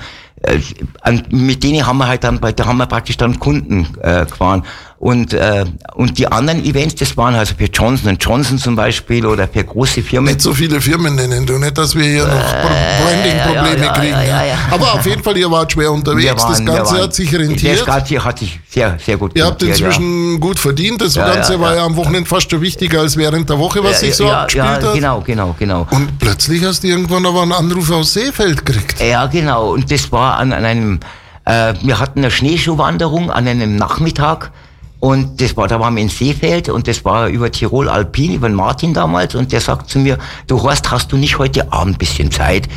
[1.30, 4.64] mit denen haben wir halt dann, da haben wir praktisch dann Kunden äh, gefahren.
[5.00, 9.48] Und, äh, und die anderen Events, das waren also für Johnson Johnson zum Beispiel oder
[9.48, 10.34] für große Firmen.
[10.34, 13.94] Nicht so viele Firmen nennen du, nicht, dass wir hier noch äh, Branding-Probleme ja, ja,
[13.94, 14.28] kriegen.
[14.28, 16.44] Ja, Aber auf jeden Fall, ihr wart schwer unterwegs.
[16.44, 17.80] Waren, das Ganze waren, hat sich rentiert.
[17.80, 21.02] Das Ganze hat sich sehr, sehr gut Ihr habt inzwischen gut verdient.
[21.02, 24.14] Das Ganze war ja am Wochenende fast schon wichtiger als während der Woche, was sich
[24.14, 24.94] so ja, abgespielt hat.
[24.96, 25.88] Genau, genau, genau.
[25.92, 29.00] Und plötzlich hast du irgendwann aber einen Anruf aus Seefeld gekriegt.
[29.00, 29.72] Ja, genau.
[29.72, 31.00] Und das war an, an einem,
[31.46, 34.52] äh, wir hatten eine Schneeschuhwanderung an einem Nachmittag
[35.00, 38.50] und das war, da waren wir in Seefeld und das war über Tirol Alpin, über
[38.50, 42.32] Martin damals und der sagt zu mir, du Horst, hast du nicht heute Abend bisschen
[42.32, 42.68] Zeit?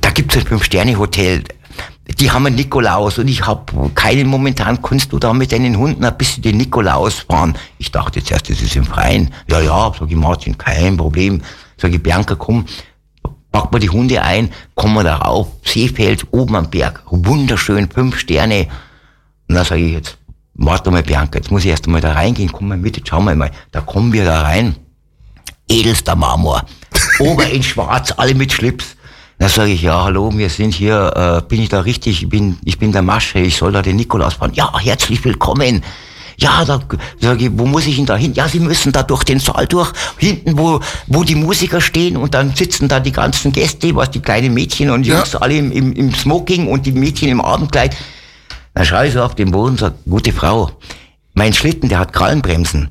[0.00, 1.44] Da gibt's ein Fünf-Sterne-Hotel.
[2.20, 6.04] Die haben einen Nikolaus und ich habe keinen momentan, kannst du da mit deinen Hunden
[6.04, 7.54] ein bisschen den Nikolaus fahren?
[7.78, 9.32] Ich dachte zuerst, das ist im Freien.
[9.48, 11.40] Ja, ja, sag ich Martin, kein Problem.
[11.78, 12.66] Sag ich, Bianca, komm,
[13.52, 18.18] pack mal die Hunde ein, kommen wir da rauf, Seefeld, oben am Berg, wunderschön, fünf
[18.18, 18.66] Sterne.
[19.48, 20.18] Und dann sage ich jetzt,
[20.54, 23.24] warte mal Bianca, jetzt muss ich erst einmal da reingehen, komm mal mit, jetzt schauen
[23.24, 23.50] wir mal.
[23.72, 24.76] Da kommen wir da rein.
[25.68, 26.64] Edelster Marmor.
[27.18, 28.96] Ober in schwarz, alle mit Schlips.
[29.38, 32.56] Da sage ich, ja, hallo, wir sind hier, äh, bin ich da richtig, ich bin,
[32.64, 34.52] ich bin der Masche, ich soll da den Nikolaus fahren.
[34.54, 35.82] Ja, herzlich willkommen.
[36.36, 36.80] Ja, da
[37.20, 38.32] sage ich, wo muss ich denn da hin?
[38.34, 42.34] Ja, Sie müssen da durch den Saal durch, hinten, wo, wo die Musiker stehen und
[42.34, 45.40] dann sitzen da die ganzen Gäste, was die kleinen Mädchen und Jungs ja.
[45.40, 47.96] alle im, im, im Smoking und die Mädchen im Abendkleid.
[48.74, 50.70] Dann schaue ich so auf den Boden und sage, gute Frau,
[51.34, 52.90] mein Schlitten, der hat Krallenbremsen.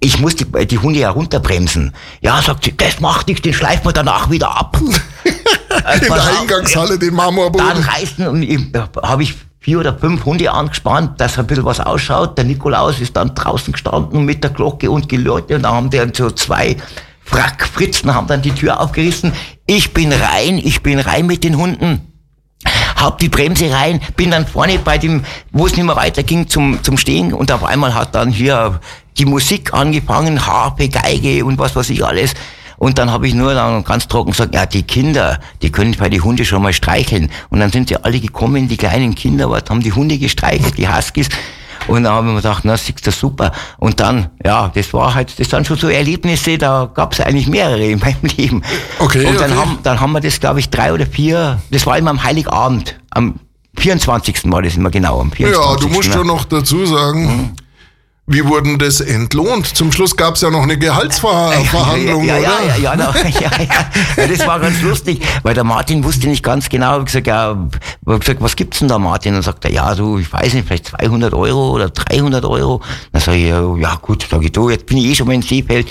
[0.00, 1.92] Ich muss die, die Hunde ja runterbremsen.
[2.20, 4.78] Ja, sagt sie, das macht nichts, den schleifen wir danach wieder ab.
[4.84, 7.66] In der Eingangshalle den Marmorboden.
[7.66, 12.38] Dann reißen und habe ich vier oder fünf Hunde angespannt, dass ein bisschen was ausschaut.
[12.38, 16.00] Der Nikolaus ist dann draußen gestanden mit der Glocke und geläutet und da haben die
[16.14, 16.76] so zwei
[17.24, 19.32] Frackfritzen haben dann die Tür aufgerissen.
[19.66, 22.15] Ich bin rein, ich bin rein mit den Hunden
[22.96, 26.82] hab die Bremse rein, bin dann vorne bei dem, wo es nicht mehr weiterging, zum,
[26.82, 28.80] zum Stehen und auf einmal hat dann hier
[29.18, 32.34] die Musik angefangen, Harpe, Geige und was weiß ich alles.
[32.78, 36.10] Und dann habe ich nur dann ganz trocken gesagt, ja, die Kinder, die können bei
[36.10, 37.30] die Hunde schon mal streicheln.
[37.48, 40.88] Und dann sind sie alle gekommen, die kleinen Kinder, was haben die Hunde gestreichelt, die
[40.88, 41.28] Huskies.
[41.88, 43.52] Und dann haben wir gedacht, na, siehst du super.
[43.78, 47.48] Und dann, ja, das war halt, das sind schon so Erlebnisse, da gab es eigentlich
[47.48, 48.62] mehrere in meinem Leben.
[48.98, 49.26] Okay.
[49.26, 49.60] Und dann, okay.
[49.60, 52.98] haben, dann haben wir das, glaube ich, drei oder vier, das war immer am Heiligabend,
[53.10, 53.40] am
[53.78, 54.50] 24.
[54.50, 55.20] war das immer genau.
[55.20, 55.70] Am 24.
[55.70, 57.50] Ja, du musst schon noch dazu sagen, mhm.
[58.28, 59.66] Wie wurden das entlohnt?
[59.66, 62.76] Zum Schluss gab es ja noch eine Gehaltsverhandlung, ja, ja, oder?
[62.76, 62.94] Ja,
[63.28, 63.86] ja, ja,
[64.16, 66.98] ja, das war ganz lustig, weil der Martin wusste nicht ganz genau.
[66.98, 67.56] Ich gesagt, ja,
[68.04, 69.36] ich gesagt, was gibt's denn da, Martin?
[69.36, 72.82] Und sagt er, ja, so, ich weiß nicht, vielleicht 200 Euro oder 300 Euro.
[73.12, 75.42] Dann sage ich, ja, gut, sage ich, du, jetzt bin ich eh schon mal in
[75.42, 75.86] Seefeld.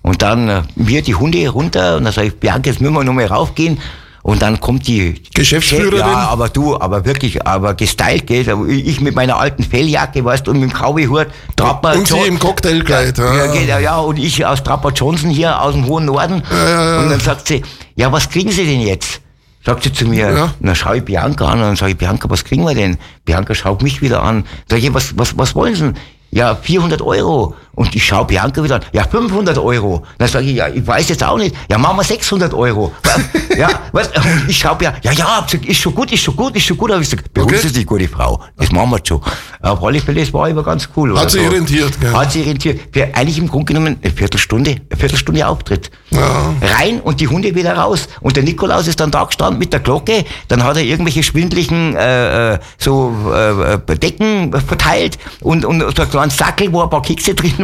[0.00, 3.04] Und dann äh, wir die Hunde runter und dann sage ich, Bianca, jetzt müssen wir
[3.04, 3.78] noch mal raufgehen.
[4.24, 5.98] Und dann kommt die Geschäftsführerin?
[5.98, 8.48] Ja, aber du, aber wirklich, aber gestylt geht.
[8.68, 11.92] Ich mit meiner alten Felljacke, weißt du, und mit dem Cowboy-Hut, Trapper.
[11.94, 13.18] Und sie im Cocktailkleid.
[13.18, 16.42] Ja, ja, ja, ja, und ich aus Trapper Johnson hier aus dem hohen Norden.
[16.50, 17.00] Ja.
[17.00, 17.60] Und dann sagt sie,
[17.96, 19.20] ja, was kriegen Sie denn jetzt?
[19.62, 20.54] Sagt sie zu mir, Ja.
[20.58, 22.96] dann schaue ich Bianca an und dann sage ich, Bianca, was kriegen wir denn?
[23.26, 24.46] Bianca schaut mich wieder an.
[24.70, 25.96] Sag ich, was, was, was wollen Sie denn?
[26.30, 27.54] Ja, 400 Euro.
[27.74, 28.82] Und ich schaue Bianca wieder an.
[28.92, 30.02] Ja, 500 Euro.
[30.18, 31.54] Dann sage ich, ja, ich weiß jetzt auch nicht.
[31.68, 32.92] Ja, machen wir 600 Euro.
[33.56, 34.08] ja, was?
[34.08, 36.92] Und ich schaue ja, ja, ja, ist schon gut, ist schon gut, ist schon gut.
[36.92, 37.68] Hab ich gesagt, beruhigen Okay.
[37.68, 38.40] Sich, gute Frau.
[38.56, 39.20] Das machen wir schon.
[39.60, 41.18] Auf alle Fälle, das war aber ganz cool.
[41.18, 41.48] Hat sich so.
[41.48, 42.12] rentiert, gell?
[42.12, 42.80] Hat sich rentiert.
[42.92, 45.90] Für eigentlich im Grunde genommen eine Viertelstunde, eine Viertelstunde Auftritt.
[46.10, 46.54] Ja.
[46.78, 48.08] Rein und die Hunde wieder raus.
[48.20, 50.24] Und der Nikolaus ist dann da gestanden mit der Glocke.
[50.48, 56.02] Dann hat er irgendwelche schwindlichen äh, äh, so äh, äh, Decken verteilt und, und so
[56.02, 57.63] einen kleinen Sackel, wo ein paar Kekse drin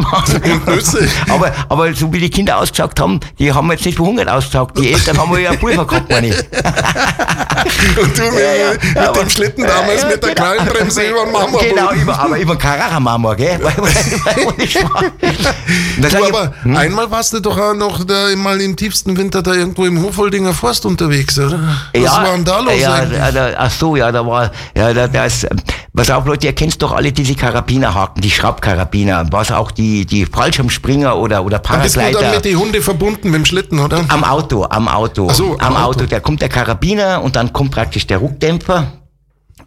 [0.67, 1.09] Nüsse.
[1.29, 4.77] aber, aber so wie die Kinder ausgeschaut haben, die haben jetzt nicht verhungert ausgeschaut.
[4.79, 6.37] Die Eltern haben ja Pulver gehabt, meine ich.
[8.01, 10.53] Und du mit, mit aber- dem Schlitten damals Ja, mit der genau.
[10.53, 11.59] Kleinbremse über den Mama.
[11.59, 13.59] Genau, über, aber über den Carrara-Marmor, gell?
[13.63, 15.05] Weil- weil- weil ich war-
[16.01, 16.77] Da Du, aber hm?
[16.77, 20.55] einmal warst du doch auch noch da mal im tiefsten Winter da irgendwo im Hofoldinger
[20.55, 21.61] Forst unterwegs, oder?
[21.95, 25.07] Was war denn da los ja, ja, da, ach so, ja, da war, ja, da,
[25.09, 25.47] da ist,
[25.95, 30.27] pass auf, Leute, ihr kennt doch alle diese Karabinerhaken, die Schraubkarabiner, was auch die, die
[30.27, 32.37] Fallschirmspringer oder, oder Da bist du dann Paragleiter.
[32.37, 34.05] mit den Hunde verbunden mit dem Schlitten, oder?
[34.09, 35.29] Am Auto, am Auto.
[35.31, 36.01] Ach so, am am Auto.
[36.01, 36.07] Auto.
[36.07, 38.93] Da kommt der Karabiner und dann kommt praktisch der Ruckdämpfer.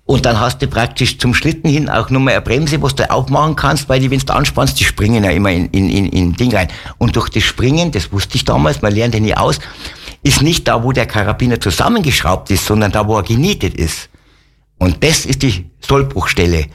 [0.06, 3.56] Und dann hast du praktisch zum Schlitten hin auch nochmal eine Bremse, was du aufmachen
[3.56, 6.54] kannst, weil die, wenn du anspannst, die springen ja immer in, in, in, in Ding
[6.54, 6.68] rein.
[6.98, 9.60] Und durch das Springen, das wusste ich damals, man lernt ja nie aus,
[10.24, 14.10] ist nicht da, wo der Karabiner zusammengeschraubt ist, sondern da, wo er genietet ist.
[14.78, 16.66] Und das ist die Sollbruchstelle.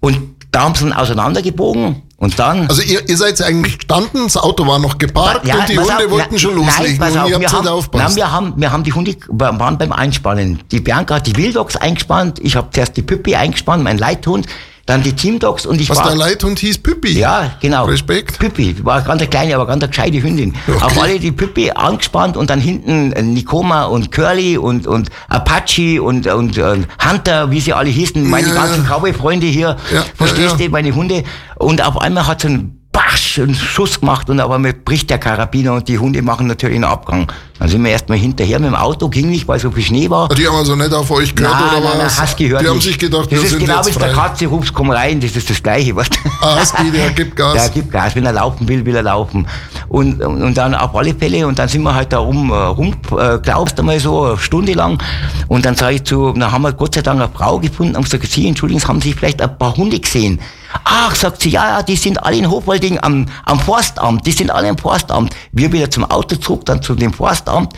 [0.00, 2.68] Und da haben sie ihn auseinandergebogen und dann...
[2.68, 6.10] Also ihr, ihr seid eigentlich gestanden, das Auto war noch geparkt und die Hunde auf,
[6.10, 8.04] wollten na- schon nein, loslegen pass und auf, ihr wir habt haben, nicht aufpasst.
[8.04, 10.60] Nein, wir haben, wir haben die Hunde waren beim Einspannen.
[10.70, 14.46] Die Bianca hat die Wildogs eingespannt, ich habe zuerst die Püppi eingespannt, mein Leithund,
[14.86, 16.08] dann die Teamdogs und ich Was war...
[16.08, 17.18] der Leithund hieß Püppi.
[17.18, 17.84] Ja, genau.
[17.84, 18.38] Respekt.
[18.38, 20.54] Püppi, war eine ganz kleine, aber ganz eine gescheite Hündin.
[20.66, 20.82] Okay.
[20.82, 26.26] Auf alle die Püppi angespannt und dann hinten Nikoma und Curly und, und Apache und,
[26.26, 28.90] und, äh, Hunter, wie sie alle hießen, meine Ja, ganzen ja.
[28.90, 30.66] Cowboy-Freunde hier, Ja, verstehst ja.
[30.66, 31.22] du, meine Hunde.
[31.56, 35.16] Und auf einmal hat so ein Basch, einen Schuss gemacht und auf einmal bricht der
[35.16, 37.26] Karabiner und die Hunde machen natürlich einen Abgang.
[37.58, 40.28] Dann sind wir erstmal hinterher mit dem Auto, ging nicht, weil so viel Schnee war.
[40.28, 42.20] Die haben also nicht auf euch gehört Nein, oder nein, nein, was?
[42.20, 42.84] hast gehört die haben nicht.
[42.84, 44.12] sich gedacht, das wir ist sind genau wie der.
[44.12, 45.96] Katze ruft, komm rein, das ist das Gleiche.
[45.96, 46.08] Was?
[46.42, 47.54] Ah, Husky, der gibt Gas.
[47.54, 49.46] Der gibt Gas, wenn er laufen will, will er laufen.
[49.88, 52.54] Und, und, und dann auf alle Fälle, und dann sind wir halt da rum, äh,
[52.54, 55.02] rum äh, glaubst einmal so, eine Stunde lang.
[55.48, 58.04] Und dann sage ich zu, dann haben wir Gott sei Dank eine Frau gefunden und
[58.04, 60.40] gesagt, Sie, entschuldigen, haben Sie vielleicht ein paar Hunde gesehen?
[60.84, 64.50] Ach, sagt sie, ja, ja, die sind alle in Hofwalding am, am Forstamt, die sind
[64.50, 65.34] alle im Forstamt.
[65.52, 67.72] Wir wieder zum Auto zurück, dann zu dem Forstamt.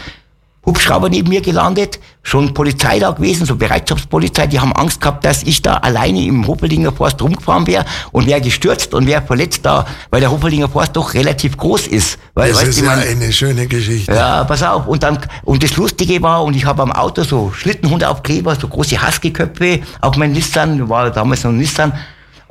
[0.67, 5.43] Hubschrauber neben mir gelandet, schon Polizei da gewesen, so Bereitschaftspolizei, die haben Angst gehabt, dass
[5.43, 9.85] ich da alleine im Hoppeldinger Forst rumgefahren wäre und wäre gestürzt und wäre verletzt da,
[10.09, 12.19] weil der Hoppeldinger Forst doch relativ groß ist.
[12.33, 14.15] Weil, Das weißt ist du, ja man- eine schöne Geschichte.
[14.15, 14.87] ja, pass auf.
[14.87, 19.07] Und dann, und das Lustige war, und ich habe am Auto so Schlittenhundeaufkleber, so große
[19.07, 21.93] Husky-Köpfe auf meinem Nissan, war damals noch ein Nissan.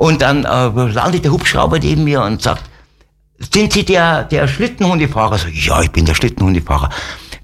[0.04, 2.66] Und dann äh, landet der Hubschrauber neben mir und sagt,
[3.39, 5.38] sind Sie der, der Schlittenhundefahrer?
[5.38, 6.89] So, ja, ich bin der Schlittenhundefahrer.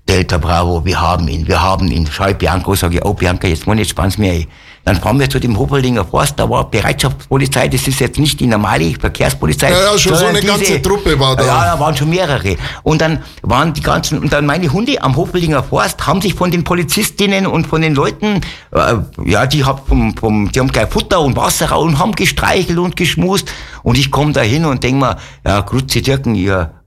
[0.10, 2.06] Delta Bravo, wir haben ihn, wir haben ihn.
[2.12, 4.45] Schau ich Bianco, sage ich, oh Bianca, jetzt muss ich spann's mir.
[4.85, 8.47] Dann fahren wir zu dem Hopeldinger Forst, da war Bereitschaftspolizei, das ist jetzt nicht die
[8.47, 9.71] normale Verkehrspolizei.
[9.71, 11.45] Ja, ja, schon so eine ganze Truppe war da.
[11.45, 12.55] Ja, da waren schon mehrere.
[12.83, 16.51] Und dann waren die ganzen, und dann meine Hunde am Hopelinger Forst haben sich von
[16.51, 20.89] den Polizistinnen und von den Leuten, äh, ja, die haben vom, vom, die haben gleich
[20.89, 23.51] Futter und Wasser und haben gestreichelt und geschmust.
[23.83, 26.78] Und ich komme da hin und denk mir, ja, Grüezi Dirken, ihr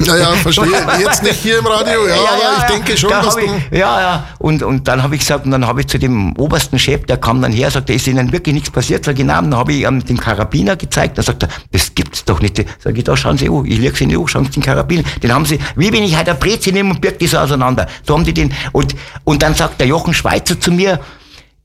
[0.00, 0.66] Ja, ja, verstehe.
[0.98, 3.46] Jetzt nicht hier im Radio, ja, aber ich denke schon, da dass hab du...
[3.46, 4.28] ich, Ja, ja.
[4.38, 7.16] Und, und dann habe ich gesagt, und dann habe ich zu dem obersten Chef, der
[7.16, 9.04] kam dann her, sagte, ist Ihnen wirklich nichts passiert?
[9.04, 11.16] Sag ich, nein, dann habe ich ihm den Karabiner gezeigt.
[11.16, 12.64] Dann sagt er, das gibt's doch nicht.
[12.82, 14.62] Sag ich, da schauen Sie, oh, ich leg Sie in die Uhr, schauen Sie den
[14.62, 15.04] Karabiner.
[15.22, 17.86] Den haben Sie, wie wenn ich halt ein Brezi nehme und birgt die so auseinander.
[18.06, 18.52] So haben die den.
[18.72, 21.00] Und, und dann sagt der Jochen Schweizer zu mir,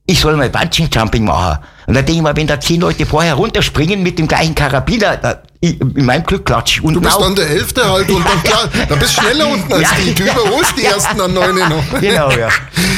[0.10, 1.60] ich soll mal Bungee Jumping machen.
[1.86, 5.18] Und da denke ich mal, wenn da zehn Leute vorher runterspringen mit dem gleichen Karabiner,
[5.18, 7.24] da, ich, in meinem Glück klatsch ich unten Du bist auf.
[7.24, 10.14] dann der Elfte halt und dann klar, da bist du schneller unten als Ja, die.
[10.16, 10.92] Du ja, überholst die ja.
[10.92, 11.84] ersten an neune noch.
[12.02, 12.48] genau, ja.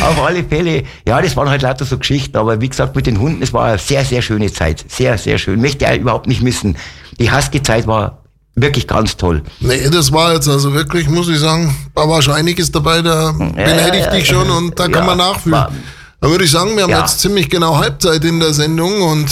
[0.02, 3.20] Auf alle Fälle, ja, das waren halt lauter so Geschichten, aber wie gesagt, mit den
[3.20, 4.86] Hunden, es war eine sehr, sehr schöne Zeit.
[4.88, 5.60] Sehr, sehr schön.
[5.62, 6.78] Möchte ich überhaupt nicht missen.
[7.20, 8.20] Die Husky-Zeit war
[8.56, 9.44] wirklich ganz toll.
[9.60, 13.32] Nee, das war jetzt also wirklich, muss ich sagen, da war schon einiges dabei, da
[13.32, 15.52] beneide ich ja, dich schon und da kann ja, man nachfühlen.
[15.60, 15.72] war-
[16.22, 17.00] Da würde ich sagen, wir haben Ja.
[17.02, 19.28] jetzt ziemlich genau Halbzeit in der Sendung und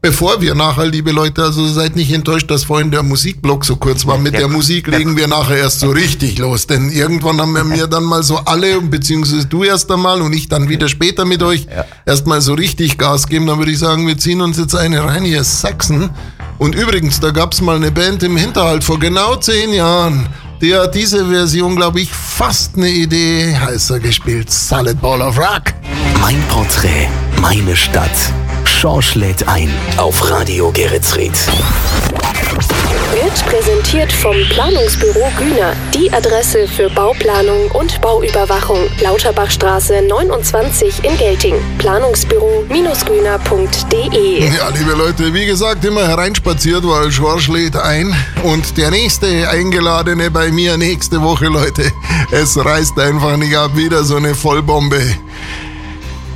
[0.00, 4.06] bevor wir nachher, liebe Leute, also seid nicht enttäuscht, dass vorhin der Musikblock so kurz
[4.06, 4.16] war.
[4.16, 6.68] Mit der Musik legen wir nachher erst so richtig los.
[6.68, 10.48] Denn irgendwann haben wir mir dann mal so alle, beziehungsweise du erst einmal und ich
[10.48, 11.84] dann wieder später mit euch, ja.
[12.04, 13.46] erstmal so richtig Gas geben.
[13.48, 15.24] Dann würde ich sagen, wir ziehen uns jetzt eine rein.
[15.24, 16.10] Hier Saxon.
[16.58, 20.28] Und übrigens, da gab es mal eine Band im Hinterhalt vor genau zehn Jahren.
[20.60, 24.50] Die hat diese Version, glaube ich, fast eine Idee heißer gespielt.
[24.50, 25.74] Solid Ball of Rock.
[26.20, 27.08] Mein Porträt,
[27.42, 28.10] meine Stadt.
[28.64, 31.36] Schorsch lädt ein auf Radio Geretsried.
[33.16, 38.90] Wird präsentiert vom Planungsbüro Güner, die Adresse für Bauplanung und Bauüberwachung.
[39.00, 41.54] Lauterbachstraße 29 in Gelting.
[41.78, 44.54] Planungsbüro-güner.de.
[44.54, 48.14] Ja, liebe Leute, wie gesagt, immer hereinspaziert, weil Schorsch lädt ein.
[48.42, 51.90] Und der nächste Eingeladene bei mir nächste Woche, Leute,
[52.32, 53.70] es reißt einfach nicht ab.
[53.76, 55.00] Wieder so eine Vollbombe.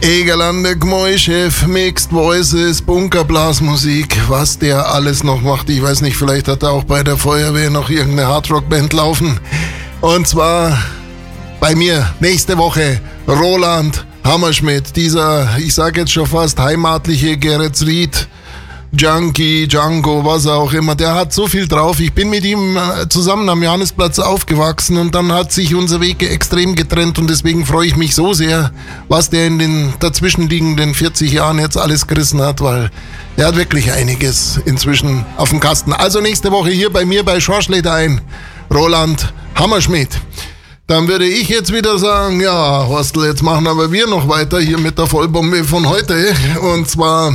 [0.03, 5.69] Egerlande Gmoischef, Mixed Voices, Bunkerblasmusik, was der alles noch macht.
[5.69, 9.39] Ich weiß nicht, vielleicht hat er auch bei der Feuerwehr noch irgendeine Hardrock-Band laufen.
[10.01, 10.79] Und zwar
[11.61, 18.27] bei mir nächste Woche Roland Hammerschmidt, dieser, ich sage jetzt schon fast heimatliche Gerrit Ried.
[18.93, 22.01] Junkie, Django, was auch immer, der hat so viel drauf.
[22.01, 26.23] Ich bin mit ihm äh, zusammen am Johannesplatz aufgewachsen und dann hat sich unser Weg
[26.25, 28.73] extrem getrennt und deswegen freue ich mich so sehr,
[29.09, 32.91] was der in den dazwischenliegenden 40 Jahren jetzt alles gerissen hat, weil
[33.37, 35.93] er hat wirklich einiges inzwischen auf dem Kasten.
[35.93, 38.21] Also nächste Woche hier bei mir bei Schorschleder ein,
[38.75, 40.11] Roland Hammerschmidt.
[40.89, 44.79] Dann würde ich jetzt wieder sagen, ja, Horstel, jetzt machen aber wir noch weiter hier
[44.79, 46.35] mit der Vollbombe von heute.
[46.61, 47.33] Und zwar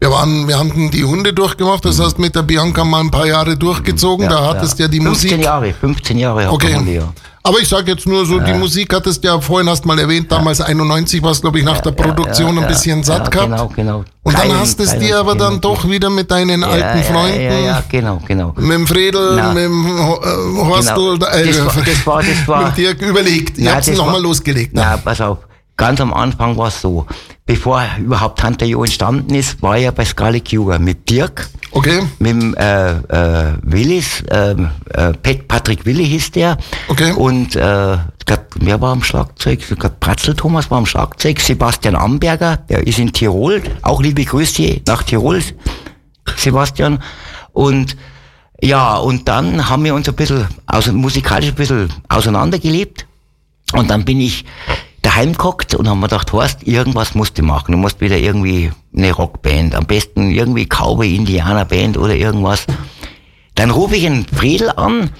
[0.00, 3.26] wir waren, wir haben die Hunde durchgemacht, das heißt mit der Bianca mal ein paar
[3.26, 5.30] Jahre durchgezogen, ja, da hattest ja, ja die 15 Musik.
[5.30, 6.74] 15 Jahre, 15 Jahre okay.
[6.74, 7.12] Hunde, ja.
[7.42, 10.60] Aber ich sage jetzt nur so, die Musik hattest ja vorhin hast mal erwähnt, damals
[10.60, 13.48] 91 war es, glaube ich, nach der Produktion ein bisschen satt gehabt.
[13.48, 14.04] Genau, genau.
[14.22, 17.40] Und dann hast es dir aber dann genau, doch wieder mit deinen alten Freunden.
[17.40, 18.52] Ja, ja, genau, genau.
[18.54, 21.26] Mit dem Fredel, Na, mit dem äh, Horstel, genau.
[21.26, 23.56] äh, das war, das war, das war, mit Dirk überlegt.
[23.56, 24.72] Ihr habt es nochmal losgelegt.
[24.74, 25.38] Na, pass auf.
[25.78, 27.06] Ganz am Anfang war es so,
[27.46, 32.02] bevor überhaupt Hunter Jo entstanden ist, war er bei Scarlet Cougar mit Dirk, okay.
[32.18, 34.56] mit dem äh, äh, Willis, äh,
[34.90, 35.12] äh,
[35.46, 37.12] Patrick Willi hieß der, okay.
[37.12, 37.96] und äh,
[38.56, 39.60] wer war am Schlagzeug?
[40.00, 45.04] Pratzel Thomas war am Schlagzeug, Sebastian Amberger, der ist in Tirol, auch liebe Grüße nach
[45.04, 45.40] Tirol,
[46.36, 47.00] Sebastian,
[47.52, 47.96] und
[48.60, 53.06] ja, und dann haben wir uns ein bisschen, also musikalisch ein bisschen auseinandergelebt,
[53.74, 54.44] und dann bin ich
[55.08, 57.72] daheim gehockt und haben mir gedacht, Horst, irgendwas musst du machen.
[57.72, 62.66] Du musst wieder irgendwie eine Rockband, am besten irgendwie Cowboy Indianer Band oder irgendwas.
[63.54, 65.10] Dann rufe ich einen Friedel an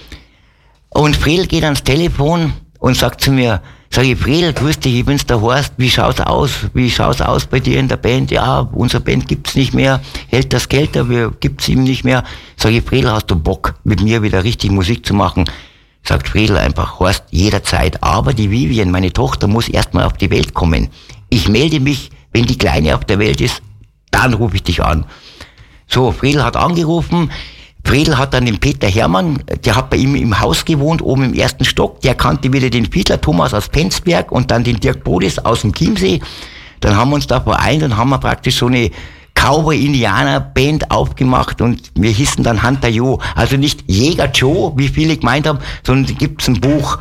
[0.90, 5.07] und Friedel geht ans Telefon und sagt zu mir, sag ich, Friedel, grüß dich, ich
[5.07, 6.51] bin's der Horst, wie schaut's aus?
[6.74, 8.31] Wie schaut's aus bei dir in der Band?
[8.31, 12.24] Ja, unsere Band gibt's nicht mehr, hält das Geld, aber gibt's ihm nicht mehr.
[12.59, 15.46] Sag ich, Friedel, hast du Bock, mit mir wieder richtig Musik zu machen?
[16.09, 18.03] Sagt Friedel einfach, Horst, jederzeit.
[18.03, 20.88] Aber die Vivian, meine Tochter, muss erstmal auf die Welt kommen.
[21.29, 23.62] Ich melde mich, wenn die Kleine auf der Welt ist,
[24.11, 25.05] dann rufe ich dich an.
[25.87, 27.31] So, Friedel hat angerufen.
[27.85, 31.35] Friedel hat dann den Peter Hermann, der hat bei ihm im Haus gewohnt, oben im
[31.35, 32.01] ersten Stock.
[32.01, 35.73] Der kannte wieder den Fiedler Thomas aus Penzberg und dann den Dirk Bodis aus dem
[35.73, 36.21] Chiemsee.
[36.81, 38.90] Dann haben wir uns da vereint und haben wir praktisch so eine
[39.38, 43.18] Cowboy-Indianer-Band aufgemacht und wir hießen dann Hunter Joe.
[43.37, 46.98] Also nicht Jäger Joe, wie viele gemeint haben, sondern gibt es ein Buch.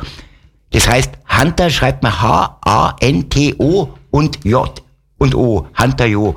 [0.70, 4.82] Das heißt, Hunter schreibt man H-A-N-T-O und J
[5.18, 5.66] und O.
[5.76, 6.34] Hunter Joe.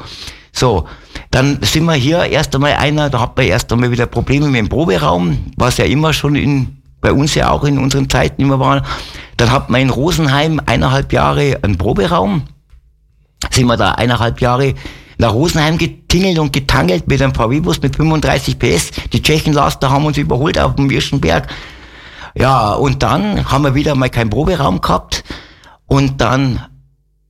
[0.51, 0.87] So,
[1.29, 4.59] dann sind wir hier erst einmal einer, da hat man erst einmal wieder Probleme mit
[4.59, 8.59] dem Proberaum, was ja immer schon in, bei uns ja auch in unseren Zeiten immer
[8.59, 8.83] war.
[9.37, 12.43] Dann hat man in Rosenheim eineinhalb Jahre einen Proberaum.
[13.51, 14.73] Sind wir da eineinhalb Jahre
[15.21, 18.91] nach Rosenheim getingelt und getangelt mit einem VW-Bus mit 35 PS.
[19.13, 21.47] Die Tschechenlaster haben uns überholt auf dem Wirschenberg.
[22.35, 25.23] Ja, und dann haben wir wieder mal keinen Proberaum gehabt.
[25.85, 26.65] Und dann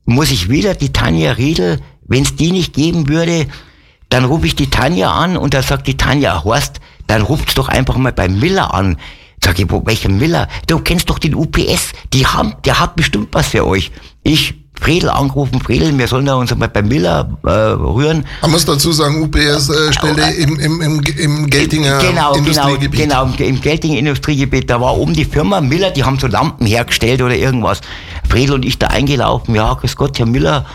[0.05, 3.47] muss ich wieder die Tanja Riedel, wenn es die nicht geben würde,
[4.07, 7.67] dann rufe ich die Tanja an und da sagt die Tanja, Horst, dann ruft's doch
[7.67, 8.97] einfach mal beim Miller an.
[9.43, 10.47] Sag ich, welcher Miller?
[10.67, 13.91] Du kennst doch den UPS, die haben, der hat bestimmt was für euch.
[14.23, 18.25] Ich Fredel angerufen, Fredel, wir sollen da uns mal bei Miller äh, rühren.
[18.41, 22.99] Man muss dazu sagen, UPS-Stelle äh, im, im, im, im Geltinger genau, genau Industriegebiet.
[22.99, 24.67] Genau, genau, im Geltinger Industriegebiet.
[24.71, 27.81] Da war oben die Firma Miller, die haben so Lampen hergestellt oder irgendwas.
[28.27, 30.65] Fredel und ich da eingelaufen, ja, grüß Gott, Herr Miller,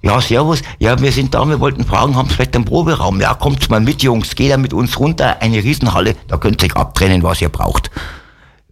[0.00, 0.62] ja, servus.
[0.78, 3.20] Ja, wir sind da, wir wollten fragen, haben Sie vielleicht einen Proberaum?
[3.20, 6.66] Ja, kommt mal mit, Jungs, geht da mit uns runter, eine Riesenhalle, da könnt ihr
[6.66, 7.90] euch abtrennen, was ihr braucht.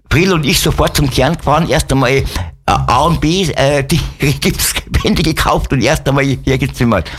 [0.09, 2.25] Friedel und ich sofort zum Kern gefahren, erst einmal äh,
[2.67, 4.01] A und B, äh, die
[4.41, 7.11] Gipsbände gekauft und erst einmal hergezimmert.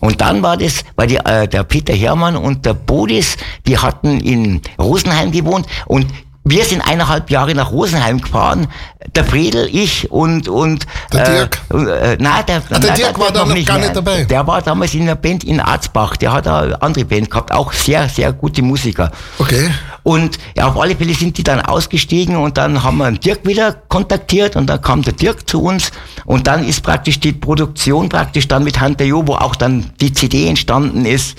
[0.00, 4.20] Und dann war das, weil die, äh, der Peter Hermann und der Bodis, die hatten
[4.20, 6.06] in Rosenheim gewohnt und
[6.44, 8.66] wir sind eineinhalb Jahre nach Rosenheim gefahren,
[9.14, 11.60] der Fredel, ich und und der Dirk.
[11.70, 14.24] Äh, nein, der, ah, der nein, Dirk war da noch gar nicht dabei.
[14.24, 16.16] Der war damals in der Band in Arzbach.
[16.16, 19.12] Der hat eine andere Band gehabt, auch sehr sehr gute Musiker.
[19.38, 19.70] Okay.
[20.02, 23.46] Und ja, auf alle Fälle sind die dann ausgestiegen und dann haben wir den Dirk
[23.46, 25.92] wieder kontaktiert und dann kam der Dirk zu uns
[26.24, 30.12] und dann ist praktisch die Produktion praktisch dann mit Hunter Jo, wo auch dann die
[30.12, 31.36] CD entstanden ist.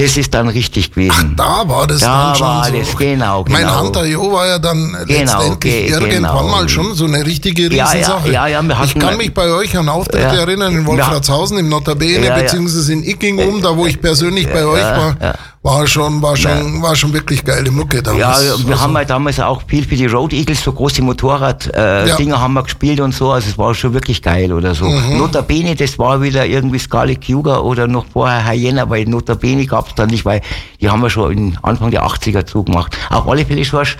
[0.00, 1.34] Das ist dann richtig gewesen.
[1.38, 2.72] Ach, da war das da dann schon war so.
[2.78, 3.58] das, genau, genau.
[3.58, 6.48] Mein Hunter Jo war ja dann Genau, letztendlich ge- irgendwann genau.
[6.48, 8.30] mal schon so eine richtige Ja, ja, Riesensache.
[8.32, 10.34] ja, ja, wir ich kann mich bei euch an Auftritte Ja.
[10.42, 12.42] erinnern in Wolfratshausen im Notabene, Ja, ja.
[12.42, 15.34] beziehungsweise in Icking um, da wo ich persönlich bei euch war, ja.
[15.68, 18.20] War schon, war schon, war schon wirklich geile Mucke damals.
[18.20, 22.16] Ja, wir Also, haben halt damals auch viel für die Road Eagles, so große Motorrad-Dinger
[22.16, 22.40] äh, Ja.
[22.40, 24.86] Haben wir gespielt und so, also es war schon wirklich geil oder so.
[24.86, 25.18] Mhm.
[25.18, 30.08] Notabene, das war wieder irgendwie Scarlet Cougar oder noch vorher Hyena, weil Notabene gab's dann
[30.08, 30.40] nicht, weil
[30.80, 32.96] die haben wir schon Anfang der 80er zugemacht.
[33.10, 33.96] Auf alle Fälle Schorsch.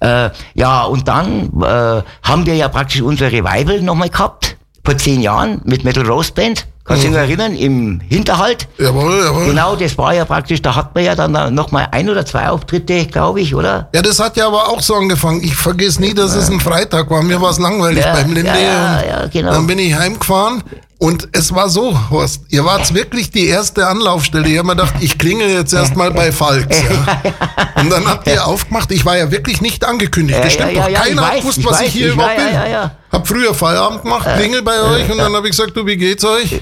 [0.00, 5.20] Äh, ja, und dann äh, haben wir ja praktisch unser Revival nochmal gehabt, vor zehn
[5.20, 6.66] Jahren mit Metal Roast Band.
[6.88, 7.54] Kannst du dich noch erinnern?
[7.54, 8.66] Im Hinterhalt.
[8.78, 9.46] Jawohl, jawohl.
[9.46, 12.48] Genau, das war ja praktisch, da hat man ja dann noch mal ein oder zwei
[12.48, 13.88] Auftritte, glaube ich, oder?
[13.94, 15.42] Ja, das hat ja aber auch so angefangen.
[15.44, 17.22] Ich vergesse nie, dass es ein Freitag war.
[17.22, 18.50] Mir war es langweilig Ja, beim Linde.
[18.50, 19.52] ja, ja, ja, genau.
[19.52, 20.62] Dann bin ich heimgefahren
[20.98, 24.48] und es war so, Horst, ihr wart wirklich die erste Anlaufstelle.
[24.48, 26.76] Ich habe mir gedacht, ich klingel jetzt erstmal bei Falks.
[26.88, 27.82] Ja.
[27.82, 28.90] Und dann habt ihr aufgemacht.
[28.90, 30.36] Ich war ja wirklich nicht angekündigt.
[30.38, 30.88] Ja, das stimmt ja, doch.
[30.90, 32.46] ja, Keiner hat gewusst, was weiß, ich hier ich überhaupt bin.
[32.46, 32.90] ja, ja, ja.
[33.12, 36.24] Hab früher Feierabend gemacht, klingel bei euch und dann habe ich gesagt, du, wie geht's
[36.24, 36.60] euch?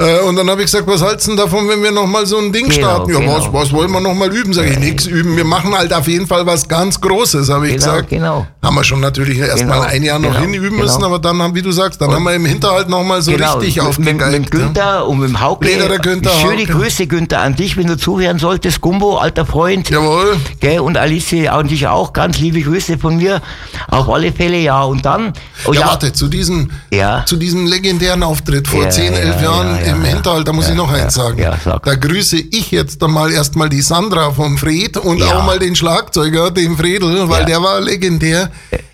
[0.00, 2.52] Äh, Und dann habe ich gesagt, was halt's denn davon, wenn wir nochmal so ein
[2.52, 3.12] Ding Genau, starten?
[3.12, 3.36] Ja, genau.
[3.36, 4.52] was, was wollen wir nochmal üben?
[4.54, 5.36] Sag ich, nix üben.
[5.36, 8.08] Wir machen halt auf jeden Fall was ganz Großes, habe ich Genau, gesagt.
[8.08, 8.46] genau.
[8.62, 10.82] Haben wir schon natürlich erst Genau, mal ein Jahr noch genau, hinüben genau.
[10.84, 13.74] müssen, aber dann haben, wie du sagst, dann haben wir im Hinterhalt nochmal so richtig
[13.74, 14.40] Genau, mit, mit, aufgegeigt.
[14.40, 15.66] mit Günther und mit dem Hauke.
[15.66, 16.72] Lederer Günther, Schöne Hauke.
[16.72, 18.80] Grüße, Günther, an dich, wenn du zuhören solltest.
[18.80, 19.90] Gumbo, alter Freund.
[19.90, 19.98] Ja.
[20.00, 20.36] Jawohl.
[20.60, 23.42] Gell, und Alice, an dich auch, ganz liebe Grüße von mir.
[23.88, 24.82] Auf alle Fälle, ja.
[24.82, 25.32] Und dann,
[25.66, 27.24] oh, Ja, warte, zu diesem, Ja.
[27.26, 30.10] zu diesem legendären Auftritt vor Ja, 10, 11 ja, Jahren ja, ja, im ja.
[30.12, 31.38] Hinterhalt, da muss Ja, ich noch ja, eins sagen.
[31.38, 31.82] ja, sag.
[31.84, 35.38] Da grüße ich jetzt einmal erstmal die Sandra vom Fred und Ja.
[35.38, 37.46] auch mal den Schlagzeuger, den Fredel, weil Ja.
[37.46, 38.50] der war legendär.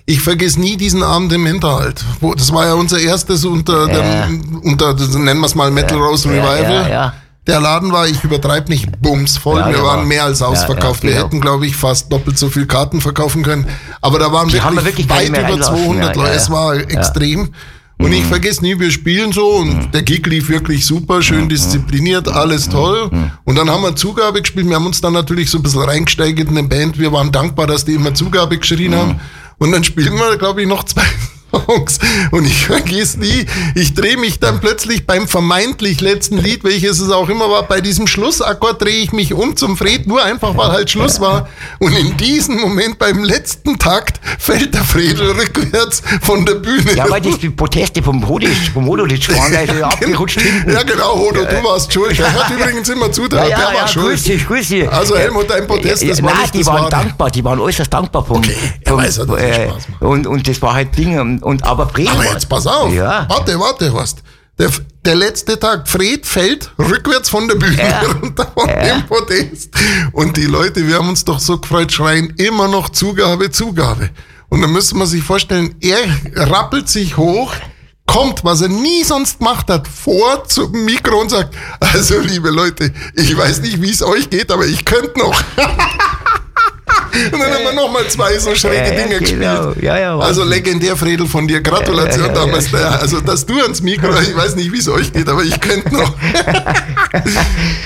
[0.06, 2.04] Ich vergesse nie diesen Abend im Hinterhalt.
[2.36, 6.44] Das war ja unser erstes unter, dem, unter nennen wir es mal Metal Rose Ja,
[6.44, 6.72] Revival.
[6.72, 7.12] ja, ja.
[7.48, 9.60] Der Laden war, ich übertreibe nicht, bumsvoll.
[9.60, 11.04] Ja, Wir waren war- mehr als Ja, ausverkauft.
[11.04, 11.24] ja, Wir genau.
[11.26, 13.66] hätten, glaube ich, fast doppelt so viel Karten verkaufen können.
[14.00, 15.76] Aber da waren haben wir wirklich, wirklich weit über reinlassen.
[15.76, 16.32] 200 Ja, Leute.
[16.32, 16.54] ja, Es ja.
[16.54, 17.50] war extrem.
[17.98, 22.28] Und ich vergesse nie, wir spielen so und der Gig lief wirklich super, schön diszipliniert,
[22.28, 23.10] alles toll.
[23.44, 24.68] Und dann haben wir Zugabe gespielt.
[24.68, 26.98] Wir haben uns dann natürlich so ein bisschen reingesteigert in den Band.
[26.98, 29.20] Wir waren dankbar, dass die immer Zugabe geschrien haben.
[29.58, 31.04] Und dann spielen wir, glaube ich, noch zwei
[31.54, 31.98] Songs.
[32.32, 37.10] Und ich vergesse nie, ich drehe mich dann plötzlich beim vermeintlich letzten Lied, welches es
[37.10, 40.68] auch immer war, bei diesem Schlussakkord drehe ich mich um zum Fred, nur einfach, weil
[40.70, 41.48] halt Schluss war.
[41.78, 46.94] Und in diesem Moment, beim letzten Takt, fällt der Fred rückwärts von der Bühne.
[46.94, 50.72] Ja, weil das die Proteste vom Hoditsch, vom Hodolitsch waren, da ist er abgerutscht hinten.
[50.72, 52.18] Ja, genau, Hodo, du warst schuld.
[52.18, 54.06] Der hat übrigens immer Ja, zutraut, ja, der war ja, schuld.
[54.08, 54.90] grüß dich, grüß dich.
[54.90, 56.90] Also Helmut, dein Protest, das war Nein, nicht die das waren Wahre.
[56.90, 60.46] dankbar, die waren äußerst dankbar vom, Okay, er vom weiß ja, es äh, und, und
[60.48, 62.92] das war halt Ding und, und aber Fred Aber jetzt pass auf.
[62.92, 63.26] Ja.
[63.28, 64.22] Warte, warte, Horst.
[64.58, 64.70] Der,
[65.04, 68.00] der letzte Tag, Fred fällt rückwärts von der Bühne Ja.
[68.22, 68.82] runter von Ja.
[68.84, 69.70] dem Podest.
[70.12, 74.10] Und die Leute, wir haben uns doch so gefreut, schreien immer noch Zugabe, Zugabe.
[74.48, 75.98] Und dann müsste man sich vorstellen, er
[76.50, 77.52] rappelt sich hoch,
[78.06, 82.94] kommt, was er nie sonst gemacht hat, vor zum Mikro und sagt, also liebe Leute,
[83.14, 85.34] ich weiß nicht, wie es euch geht, aber ich könnte noch.
[87.32, 89.66] Und dann haben wir nochmal zwei so schräge Ja, Dinge genau.
[89.68, 89.84] gespielt.
[89.84, 91.60] Ja, ja, also legendär, Fredel, von dir.
[91.60, 92.72] Gratulation damals.
[92.74, 95.92] Also, dass du ans Mikro, ich weiß nicht, wie es euch geht, aber ich könnte
[95.94, 96.14] noch.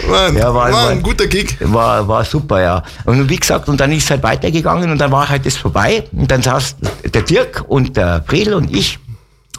[0.09, 1.57] Mann, war- war, war- ein guter Gig.
[1.61, 2.83] War, war super, ja.
[3.05, 6.05] Und wie gesagt, und dann ist es halt weitergegangen und dann war halt das vorbei.
[6.13, 6.77] Und dann saß
[7.13, 8.99] der Dirk und der Fredel und ich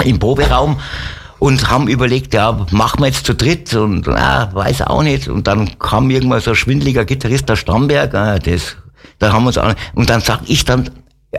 [0.04, 0.80] im Proberaum
[1.40, 5.28] und haben überlegt, ja, machen wir jetzt zu dritt und ah, weiß auch nicht.
[5.28, 8.76] Und dann kam irgendwann so ein schwindeliger Gitarrist, der Stamberg, ah, das,
[9.20, 10.90] da haben wir uns auch, und dann sag ich dann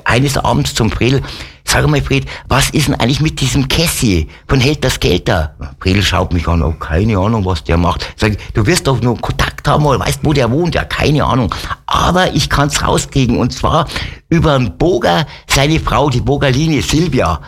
[0.05, 1.23] eines Abends zum Fredel,
[1.65, 5.55] sag mal Fred, was ist denn eigentlich mit diesem Cassie von Held das Geld da?
[5.81, 8.07] Fredel schaut mich an, oh, keine Ahnung, was der macht.
[8.17, 11.25] Sag, ich, du wirst doch nur Kontakt haben oder weißt, wo der wohnt, ja, keine
[11.25, 11.55] Ahnung.
[11.87, 13.87] Aber ich kann's rauskriegen und zwar
[14.29, 17.41] über einen Boger, seine Frau, die Bogerlinie Silvia.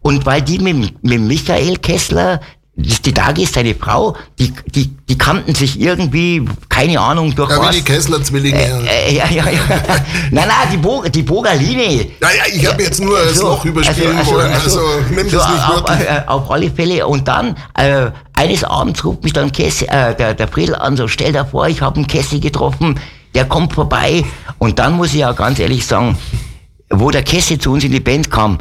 [0.00, 2.40] Und weil die mit, mit Michael Kessler
[2.76, 7.60] die Dagi ist seine Frau, die, die, die kannten sich irgendwie, keine Ahnung, durch Ja,
[7.60, 7.70] was.
[7.70, 8.58] wie die Kessler-Zwillinge.
[8.58, 9.60] Äh, ja, ja, ja.
[10.32, 12.06] nein, nein, die, Bo die Bogaline.
[12.20, 16.22] Naja, ich habe jetzt nur das Loch überspielen wollen, also, nimm das nicht auf, äh,
[16.26, 17.06] auf alle Fälle.
[17.06, 21.06] Und dann, äh, eines Abends ruft mich dann Kessi, äh, der, der Friedl an, so
[21.06, 22.98] stell dir vor, ich habe einen Kessi getroffen,
[23.36, 24.24] der kommt vorbei.
[24.58, 26.18] Und dann muss ich ja ganz ehrlich sagen,
[26.90, 28.58] wo der Kessi zu uns in die Band kam,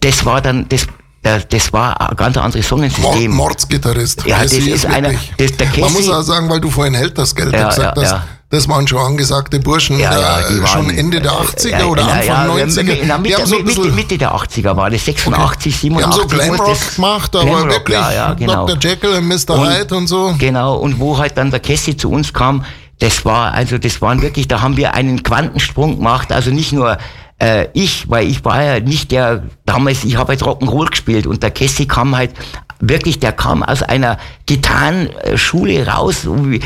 [0.00, 0.86] das war dann, das,
[1.22, 3.30] das, war ein ganz anderes Songensystem.
[3.32, 4.24] Mordsgitarrist.
[4.26, 6.94] Ja, das Casey ist einer- das- der Man Casey- muss auch sagen, weil du vorhin
[6.94, 8.24] hält das Geld Ja, gesagt ja, hast, ja.
[8.48, 11.78] das waren schon angesagte Burschen, Ja, ja, äh, die schon waren, Ende der äh, 80er
[11.80, 12.96] ja, oder Anfang ja, 90er.
[13.06, 16.22] Na, Mitte, so Mitte, Mitte der 80er war das, 86, die haben 87.
[16.22, 18.66] so Glamrock gemacht, aber Glamrock, wirklich ja, genau.
[18.66, 18.90] Dr.
[18.90, 19.50] Jekyll und Mr.
[19.58, 20.34] Und- Hyde und so.
[20.38, 22.64] Genau, und wo halt dann der Kessi zu uns kam,
[22.98, 26.98] das war, also das waren wirklich, da haben wir einen Quantensprung gemacht, also nicht nur
[27.40, 31.42] äh, ich, weil ich war ja nicht der, damals, ich habe halt Rock'n'Roll gespielt und
[31.42, 32.32] der Kessi kam halt
[32.80, 34.18] wirklich, der kam aus einer
[34.50, 36.26] Gitarrenschule raus.
[36.26, 36.60] und wie-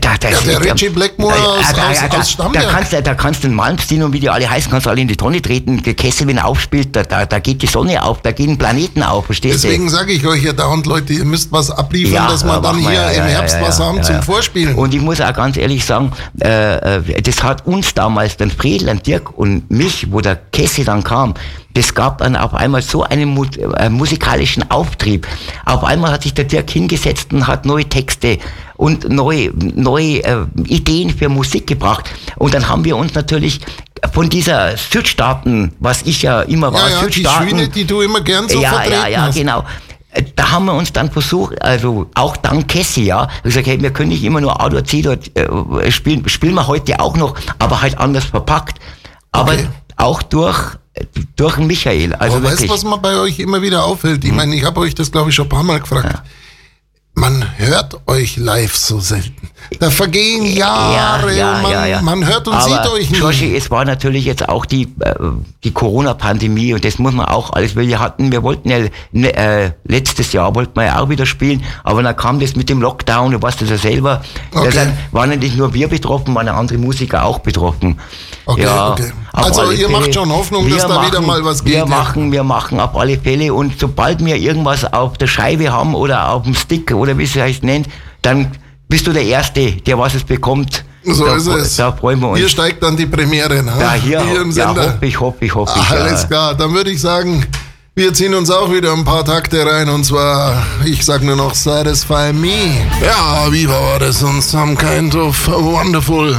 [0.00, 3.44] Da, da, Ja, der Richie Blackmore aus- aus- da, aus da, kannst, du- da kannst
[3.44, 5.82] du den Malmsteen und wie die alle heißen, kannst du alle in die Tonne treten.
[5.82, 9.02] Der Kessi, wenn er aufspielt, da, da, da geht die Sonne auf, da gehen Planeten
[9.02, 9.62] auf, verstehst?
[9.62, 12.60] Deswegen sage ich euch ja dauernd, Leute, ihr müsst was abliefern, Ja, dass wir ja,
[12.60, 14.22] dann hier ja, im Herbst was haben zum.
[14.22, 14.74] Vorspielen.
[14.74, 16.12] Und ich muss auch ganz ehrlich sagen,
[16.42, 20.84] äh, äh, das hat uns damals, den Friedel, den Dirk und mich, wo der Kessi
[20.84, 21.34] dann kam,
[21.74, 23.36] das gab dann auf einmal so einen
[23.76, 25.26] äh, musikalischen Auftrieb.
[25.66, 28.38] Auf einmal hat sich der Dirk hingesetzt und hat neue Texte
[28.76, 32.10] und neue, neue äh, Ideen für Musik gebracht.
[32.36, 33.60] Und dann haben wir uns natürlich
[34.12, 38.00] von dieser Südstaaten, was ich ja immer war, ja, ja, die Südstaaten, Schiene, die du
[38.02, 39.36] immer gern so ja, ja, ja, hast.
[39.36, 39.64] genau.
[40.36, 44.10] Da haben wir uns dann versucht, also auch dank Cassie, ja, gesagt, hey, wir können
[44.10, 47.82] nicht immer nur A oder C dort äh, spielen, spielen wir heute auch noch, aber
[47.82, 48.78] halt anders verpackt.
[49.32, 49.66] Aber Okay.
[49.96, 50.76] auch durch
[51.36, 52.14] durch Michael.
[52.14, 54.24] Also Aber weißt du, was mir bei euch immer wieder auffällt?
[54.24, 56.22] Ich meine, ich habe euch das, glaube ich, schon ein paar Mal gefragt.
[57.14, 59.50] Man hört euch live so selten.
[59.80, 63.20] Da vergehen Jahre und man, man hört und Aber, sieht euch nicht.
[63.22, 65.14] Joshi, es war natürlich jetzt auch die, äh,
[65.64, 68.78] die Corona-Pandemie und das muss man auch alles, weil wir hatten, wir wollten ja,
[69.12, 72.68] ne, äh, letztes Jahr wollten wir ja auch wieder spielen, aber dann kam das mit
[72.68, 74.22] dem Lockdown, du weißt das ja selber.
[74.54, 74.70] Okay.
[74.70, 77.98] Sind, waren ja nicht nur wir betroffen, waren ja andere Musiker auch betroffen.
[78.46, 79.12] Okay, ja, okay.
[79.32, 81.86] Also ihr macht schon Hoffnung, wir dass da wieder mal was geht, Wir ja.
[81.86, 86.30] machen, wir machen auf alle Fälle und sobald wir irgendwas auf der Scheibe haben oder
[86.30, 87.88] auf dem Stick oder wie es heißt nennt,
[88.22, 88.52] dann
[88.94, 90.84] bist du der Erste, der was es bekommt.
[91.02, 91.74] So da, ist es.
[91.74, 92.38] Da freuen wir uns.
[92.38, 93.60] Hier steigt dann die Premiere.
[93.60, 93.72] Ne?
[93.80, 94.94] Ja, hier, im ja, Sender.
[94.94, 95.90] hoffe ich, hoffe ich, hoffe ich.
[95.90, 96.28] Alles ja.
[96.28, 97.44] klar, dann würde ich sagen,
[97.96, 101.56] wir ziehen uns auch wieder ein paar Takte rein und zwar, ich sag nur noch
[101.56, 102.86] Satisfy Me.
[103.04, 106.38] Ja, wie war das und some kind of wonderful.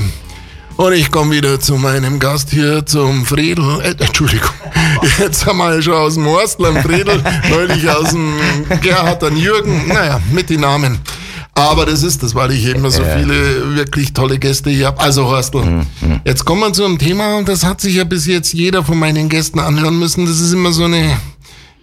[0.77, 3.81] Und ich komme wieder zu meinem Gast hier, zum Friedel.
[3.81, 4.51] Äh, Entschuldigung,
[5.19, 8.33] jetzt haben wir schon aus dem Horstl am Friedel, neulich aus dem
[8.81, 9.89] Gerhard an Jürgen.
[9.89, 11.01] Naja, mit den Namen.
[11.57, 14.99] Aber das ist das, weil ich eben so viele wirklich tolle Gäste hier habe.
[14.99, 15.85] Also Horstl,
[16.25, 18.99] jetzt kommen wir zu einem Thema und das hat sich ja bis jetzt jeder von
[18.99, 20.25] meinen Gästen anhören müssen.
[20.25, 21.17] Das ist immer so eine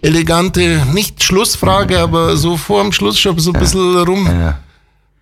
[0.03, 4.29] elegante, nicht Schlussfrage, aber so vor dem Schluss schon so ein bisschen rum.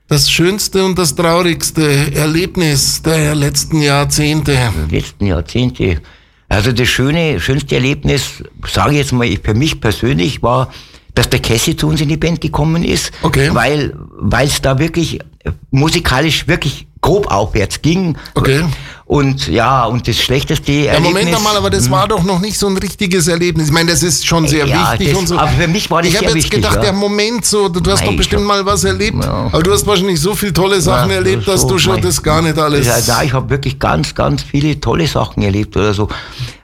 [0.09, 4.57] Das schönste und das traurigste Erlebnis der letzten Jahrzehnte.
[4.89, 6.01] Letzten Jahrzehnte.
[6.49, 10.73] Also das schöne, schönste Erlebnis, sage ich jetzt mal, ich, für mich persönlich war,
[11.15, 13.11] dass der Cassie zu uns in die Band gekommen ist.
[13.21, 13.49] Okay.
[13.53, 18.15] Weil weil es da wirklich äh, musikalisch wirklich grob aufwärts ging.
[18.35, 18.63] Okay.
[19.05, 21.13] Und ja, und das schlechteste Ja, Erlebnis...
[21.23, 23.67] Moment einmal, aber das war doch noch nicht so ein richtiges Erlebnis.
[23.67, 25.37] Ich meine, das ist schon sehr Ja, wichtig das- und so.
[25.37, 26.81] aber für mich war das ich habe jetzt wichtig, gedacht, ja.
[26.81, 29.17] der Moment so, du, du hast doch bestimmt hab- mal was erlebt.
[29.21, 29.49] Ja.
[29.51, 32.01] Aber du hast wahrscheinlich so viele tolle Sachen Ja, erlebt, dass so, du schon mei.
[32.01, 32.85] das gar nicht alles.
[32.85, 36.07] Ja, ja, ich habe wirklich ganz, ganz viele tolle Sachen erlebt oder so.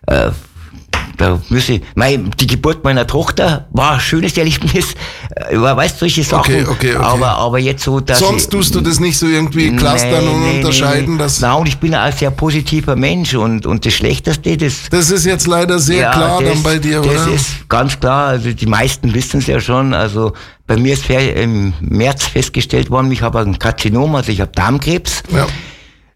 [0.06, 0.30] Äh,
[1.18, 4.94] da müsse ich, mein, die Geburt meiner Tochter war ein schönes Erlebnis.
[5.36, 6.54] Äh, weißt du, solche Sachen.
[6.54, 7.04] Okay, okay, okay.
[7.04, 10.44] Aber, aber jetzt so, dass Sonst ich, tust du das nicht so irgendwie clustern und
[10.44, 11.14] nee, unterscheiden.
[11.14, 11.48] Nee, Das, nee.
[11.48, 15.26] Nein, und ich bin ein sehr positiver Mensch und, und das Schlechteste, das, das ist
[15.26, 17.34] jetzt leider sehr ja, klar das, dann bei dir, das oder?
[17.34, 18.28] ist ganz klar.
[18.28, 19.94] Also die meisten wissen es ja schon.
[19.94, 20.34] Also
[20.66, 25.24] bei mir ist im März festgestellt worden, ich habe ein Karzinom, also ich habe Darmkrebs.
[25.32, 25.48] ja.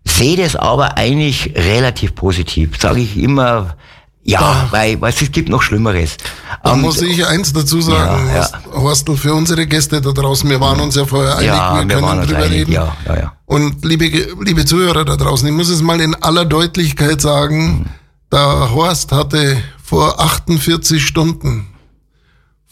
[0.04, 2.72] Sehe das aber eigentlich relativ positiv.
[2.80, 3.76] Sage ich immer,
[4.24, 6.17] ja, Da- weil, weil es gibt noch Schlimmeres.
[6.63, 8.49] Da Und- muss ich eins dazu sagen, Ja, ja.
[8.74, 11.95] Horstl, für unsere Gäste da draußen, wir waren uns ja vorher einig, ja, wir wir
[11.95, 12.72] können drüber einig, reden.
[12.72, 13.34] ja, ja, ja.
[13.45, 14.05] Und liebe,
[14.43, 17.89] liebe Zuhörer da draußen, ich muss es mal in aller Deutlichkeit sagen,
[18.32, 21.67] der Horst hatte vor 48 Stunden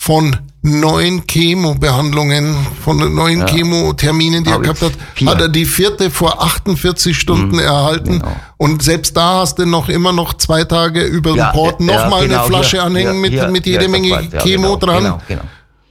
[0.01, 5.29] von neun Chemobehandlungen, von neun Chemoterminen, die er Hab gehabt ich hat, vier.
[5.29, 8.19] hat er die vierte vor 48 Stunden erhalten.
[8.19, 8.35] genau.
[8.55, 11.85] Und selbst da hast du noch immer noch zwei Tage über Ja, den Port ja,
[11.85, 15.03] nochmal genau, eine Flasche anhängen mit, mit jede Menge ja, Chemo genau, dran.
[15.03, 15.41] Genau, genau.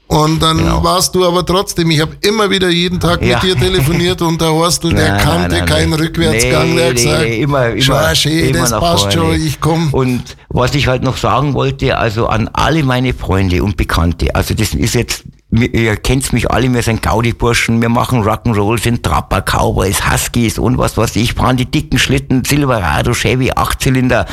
[0.08, 0.82] Und dann genau.
[0.82, 3.40] warst du aber trotzdem, ich habe immer wieder jeden Tag mit ja.
[3.40, 6.96] dir telefoniert und der Horstel, der nein, kannte nein, nein, keinen Rückwärtsgang, nee, der hat
[6.96, 9.12] gesagt, nee, immer, immer, schön, immer das passt vorne.
[9.12, 9.88] schon, ich komme.
[9.92, 14.54] Und was ich halt noch sagen wollte, also an alle meine Freunde und Bekannte, also
[14.54, 19.42] das ist jetzt ihr kennt mich alle, wir sind Gaudi-Burschen, wir machen Rock'n'Roll, sind Trapper,
[19.42, 24.26] Cowboys, Huskies und was weiß ich, fahren die dicken Schlitten, Silverado, Chevy, Achtzylinder.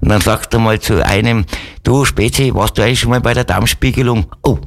[0.00, 1.44] Und dann sagt er mal zu einem,
[1.84, 4.26] du Spezi, warst du eigentlich schon mal bei der Darmspiegelung?
[4.42, 4.58] Oh,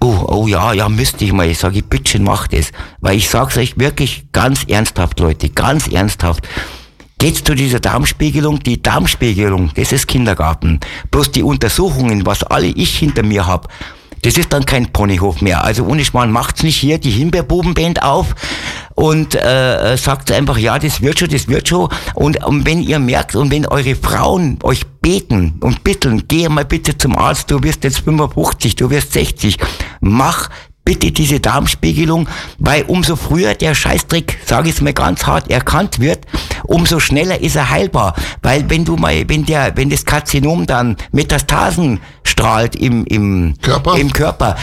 [0.00, 1.48] oh, oh ja, ja, müsste ich mal.
[1.48, 2.72] Ich sage, bitte mach das.
[3.00, 6.48] Weil ich sag's euch wirklich ganz ernsthaft, Leute, ganz ernsthaft.
[7.18, 8.60] Geht's zu dieser Darmspiegelung?
[8.60, 10.80] Die Darmspiegelung, das ist Kindergarten.
[11.10, 13.68] Bloß die Untersuchungen, was alle ich hinter mir hab,
[14.26, 15.62] das ist dann kein Ponyhof mehr.
[15.62, 18.34] Also ohne Schmarrn macht's nicht hier die Himbeerbubenband auf
[18.96, 21.88] und äh, sagt einfach, ja, das wird schon, das wird schon.
[22.14, 26.64] Und, und wenn ihr merkt und wenn eure Frauen euch beten und bitteln, geh mal
[26.64, 29.58] bitte zum Arzt, du wirst jetzt 55, du wirst 60,
[30.00, 30.50] mach
[30.86, 32.28] bitte diese Darmspiegelung,
[32.58, 36.20] weil umso früher der Scheißtrick, sage ich es mal ganz hart, erkannt wird,
[36.62, 38.14] umso schneller ist er heilbar.
[38.40, 43.98] Weil wenn du mal, wenn der, wenn das Karzinom dann Metastasen strahlt im, im Körper,
[43.98, 44.56] im Körper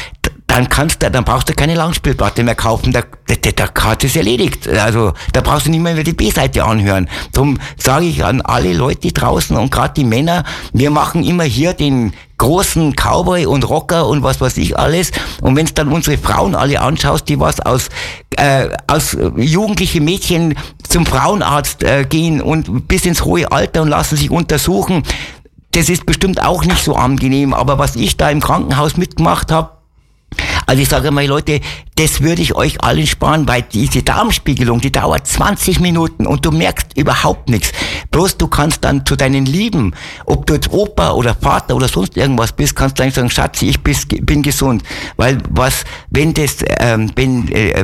[0.48, 4.16] dann kannst du, dann brauchst du keine Langspielplatte mehr kaufen, der, der, der Karte ist
[4.16, 4.68] erledigt.
[4.68, 7.10] Also da brauchst du nicht mehr die B-Seite anhören.
[7.32, 11.74] Darum sage ich an alle Leute draußen und gerade die Männer, wir machen immer hier
[11.74, 12.14] den
[12.44, 15.12] großen Cowboy und Rocker und was weiß ich alles.
[15.42, 17.88] Und wenn dann unsere Frauen alle anschaust, die was aus,
[18.36, 20.56] äh, aus jugendliche Mädchen
[20.88, 25.04] zum Frauenarzt äh, gehen und bis ins hohe Alter und lassen sich untersuchen,
[25.72, 27.54] das ist bestimmt auch nicht so angenehm.
[27.54, 29.73] Aber was ich da im Krankenhaus mitgemacht habe,
[30.66, 31.60] also ich sage mal, Leute,
[31.96, 36.52] das würde ich euch allen sparen, weil diese Darmspiegelung, die dauert 20 Minuten und du
[36.52, 37.72] merkst überhaupt nichts.
[38.12, 39.94] Bloß du kannst dann zu deinen Lieben,
[40.26, 43.68] ob du jetzt Opa oder Vater oder sonst irgendwas bist, kannst du dann sagen, Schatzi,
[43.68, 44.84] ich bin gesund.
[45.18, 47.84] Weil was, wenn das, ähm, wenn, äh,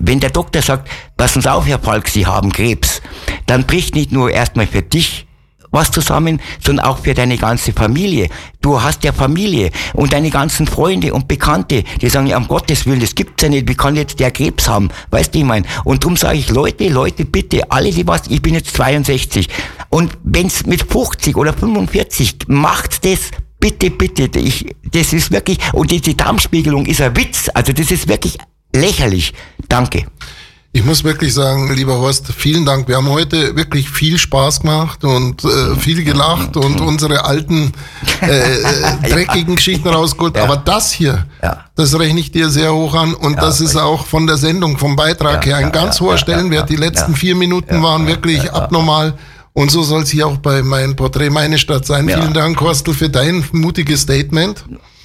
[0.00, 3.00] wenn der Doktor sagt, passen Sie auf, Herr Falk, Sie haben Krebs,
[3.46, 5.27] dann bricht nicht nur erstmal für dich
[5.70, 8.28] was zusammen, sondern auch für deine ganze Familie.
[8.60, 12.86] Du hast ja Familie und deine ganzen Freunde und Bekannte, die sagen, ja, um Gottes
[12.86, 14.88] Willen, das gibt's ja nicht, wie kann jetzt der Krebs haben?
[15.10, 15.66] Weißt du, ich mein?
[15.84, 19.48] Und darum sage ich, Leute, Leute, bitte, alle, die was, ich bin jetzt 62
[19.90, 25.90] und wenn's mit 50 oder 45, macht das bitte, bitte, ich, das ist wirklich, und
[25.90, 28.38] die Darmspiegelung ist ein Witz, also das ist wirklich
[28.74, 29.32] lächerlich.
[29.68, 30.06] Danke.
[30.78, 32.86] Ich muss wirklich sagen, lieber Horst, vielen Dank.
[32.86, 37.72] Wir haben heute wirklich viel Spaß gemacht und äh, viel gelacht und unsere alten
[38.22, 38.62] äh, äh,
[39.10, 40.36] dreckigen Geschichten rausgeholt.
[40.36, 40.44] Ja.
[40.44, 41.64] Aber das hier, ja.
[41.74, 44.78] das rechne ich dir sehr hoch an und ja, das ist auch von der Sendung,
[44.78, 46.70] vom Beitrag her ein ganz hoher Stellenwert.
[46.70, 49.18] Die letzten vier Minuten waren wirklich abnormal.
[49.54, 52.08] Und so soll es hier auch bei meinem Porträt meine Stadt sein.
[52.08, 54.64] Vielen Dank, Horstel, für dein mutiges Statement.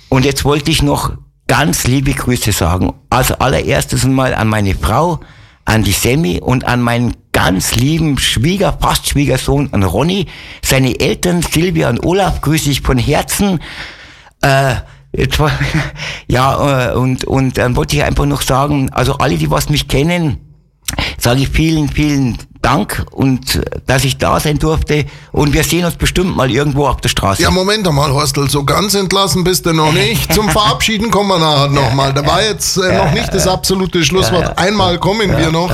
[0.09, 1.13] Und jetzt wollte ich noch
[1.47, 2.93] ganz liebe Grüße sagen.
[3.09, 5.19] Also allererstes mal an meine Frau,
[5.65, 10.27] an die Semmi und an meinen ganz lieben Schwieger, fast Schwiegersohn, an Ronny,
[10.63, 13.59] seine Eltern Silvia und Olaf, grüße ich von Herzen.
[14.41, 14.75] Äh,
[16.27, 19.87] ja, äh, und, und dann wollte ich einfach noch sagen, also alle, die was mich
[19.87, 20.37] kennen,
[21.17, 25.05] sage ich vielen, vielen Dank und dass ich da sein durfte.
[25.33, 27.41] Und wir sehen uns bestimmt mal irgendwo auf der Straße.
[27.41, 30.33] Ja, Moment einmal, Horstel, so ganz entlassen bist du noch nicht.
[30.33, 32.13] Zum Verabschieden kommen wir nachher nochmal.
[32.13, 34.57] Da war jetzt äh, noch nicht das absolute Schlusswort.
[34.57, 35.71] Einmal kommen wir noch.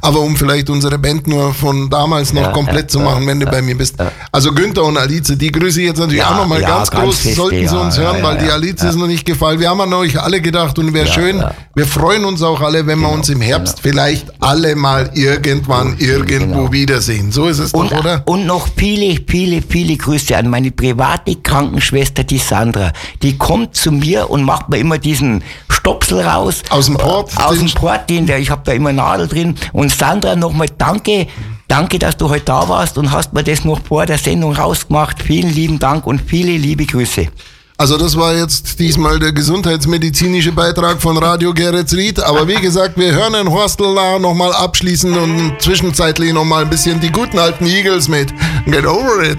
[0.00, 3.62] Aber um vielleicht unsere Band nur von damals noch komplett zu machen, wenn du bei
[3.62, 3.94] mir bist.
[4.32, 7.18] Also Günther und Alice, die grüße ich jetzt natürlich auch nochmal ganz, ganz groß.
[7.18, 9.60] Feste, Sollten sie uns hören, weil die Alice ist noch nicht gefallen.
[9.60, 11.44] Wir haben an euch alle gedacht und wäre schön.
[11.76, 13.92] Wir freuen uns auch alle, wenn wir genau, uns im Herbst genau.
[13.92, 16.72] vielleicht alle mal irgendwann irgendwo irgendwo genau.
[16.72, 17.32] wiedersehen.
[17.32, 18.22] So ist es und, doch, oder?
[18.26, 22.92] Und noch viele, viele, viele Grüße an meine private Krankenschwester, die Sandra.
[23.22, 26.62] Die kommt zu mir und macht mir immer diesen Stopsel raus.
[26.70, 27.30] Aus dem Port?
[27.36, 29.54] Aus dem Port, den, der, ich habe da immer Nadel drin.
[29.72, 31.26] Und Sandra, nochmal danke.
[31.68, 35.22] Danke, dass du heute da warst und hast mir das noch vor der Sendung rausgemacht.
[35.22, 37.28] Vielen lieben Dank und viele liebe Grüße.
[37.82, 42.20] Also das war jetzt diesmal der gesundheitsmedizinische Beitrag von Radio Geretsried.
[42.20, 47.10] Aber wie gesagt, wir hören den Horstel nochmal abschließen und zwischenzeitlich nochmal ein bisschen die
[47.10, 48.32] guten alten Eagles mit
[48.66, 49.38] Get Over It.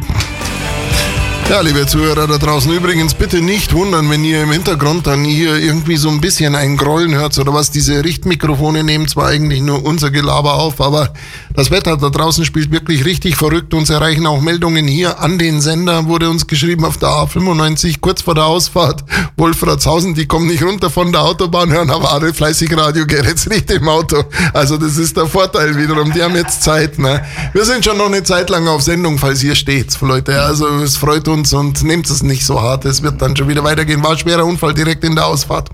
[1.49, 5.57] Ja, liebe Zuhörer da draußen, übrigens bitte nicht wundern, wenn ihr im Hintergrund dann hier
[5.57, 7.71] irgendwie so ein bisschen ein Grollen hört oder was.
[7.71, 11.13] Diese Richtmikrofone nehmen zwar eigentlich nur unser Gelaber auf, aber
[11.55, 13.75] Das Wetter da draußen spielt wirklich richtig verrückt.
[13.75, 18.23] Uns erreichen auch Meldungen hier an den Sender, wurde uns geschrieben auf der A95, kurz
[18.23, 19.03] vor der Ausfahrt.
[19.37, 23.69] Wolfratshausen, die kommen nicht runter von der Autobahn, hören aber alle fleißig Radio Geräts nicht
[23.69, 24.23] im Auto.
[24.53, 26.11] Also das ist der Vorteil wiederum.
[26.11, 26.97] Die haben jetzt Zeit.
[26.97, 27.23] Ne?
[27.53, 30.41] Wir sind schon noch eine Zeit lang auf Sendung, falls ihr steht, Leute.
[30.41, 32.85] Also es freut uns und nehmt es nicht so hart.
[32.85, 34.03] Es wird dann schon wieder weitergehen.
[34.03, 35.69] War ein schwerer Unfall direkt in der Ausfahrt.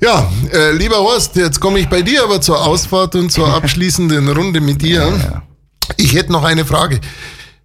[0.00, 4.28] Ja, äh, lieber Horst, jetzt komme ich bei dir aber zur Ausfahrt und zur abschließenden
[4.28, 5.07] Runde mit dir.
[5.96, 7.00] Ich hätte noch eine Frage.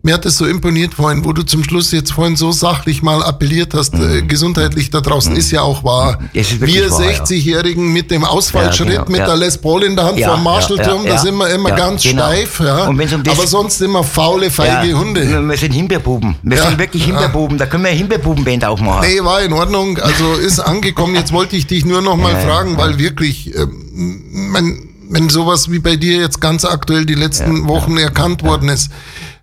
[0.06, 3.24] Mir hat es so imponiert vorhin, wo du zum Schluss jetzt vorhin so sachlich mal
[3.24, 4.28] appelliert hast, äh, Mhm.
[4.28, 6.20] gesundheitlich da draußen ist ja auch wahr.
[6.34, 6.44] Wir
[6.92, 7.10] wahr, ja.
[7.24, 9.28] 60-Jährigen mit dem Ausfallschritt, Ja, genau, mit ja.
[9.28, 12.24] der Les Paul in der Hand Ja, vom Marshallturm, da sind wir immer ganz genau.
[12.24, 12.60] steif.
[12.60, 12.88] Ja.
[12.90, 15.22] Um Aber sonst immer faule, feige Hunde.
[15.50, 16.36] Wir sind Himbeerbuben.
[16.44, 17.06] Wir sind wirklich.
[17.06, 17.58] Himbeerbuben.
[17.58, 19.08] Da können wir Himbeerbubenband auch machen.
[19.10, 20.00] Nee, war in Ordnung.
[20.00, 21.16] Also ist angekommen.
[21.16, 24.22] Jetzt wollte ich dich nur noch mal fragen, weil wirklich, ähm,
[24.52, 28.92] mein, wenn sowas wie bei dir jetzt ganz aktuell die letzten Wochen erkannt worden ist,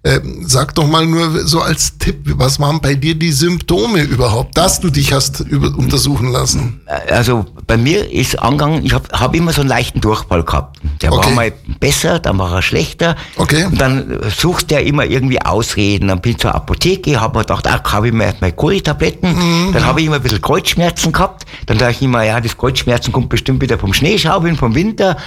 [0.03, 4.57] äh, sag doch mal nur so als Tipp, was waren bei dir die Symptome überhaupt,
[4.57, 6.81] dass du dich hast über untersuchen lassen?
[7.11, 10.81] Also bei mir ist angegangen, ich habe hab immer so einen leichten Durchfall gehabt.
[11.03, 11.27] Der Okay.
[11.29, 13.15] war mal besser, dann war er schlechter.
[13.37, 13.67] Okay.
[13.67, 16.09] Und dann sucht der immer irgendwie Ausreden.
[16.09, 19.35] Dann bin ich zur Apotheke, habe mir gedacht, ach, habe ich mir erstmal Kohletabletten.
[19.35, 19.73] Mhm.
[19.75, 21.45] Dann habe ich immer ein bisschen Kreuzschmerzen gehabt.
[21.67, 25.19] Dann dachte ich immer, ja, das Kreuzschmerzen kommt bestimmt wieder vom Schneeschaufeln, vom Winter.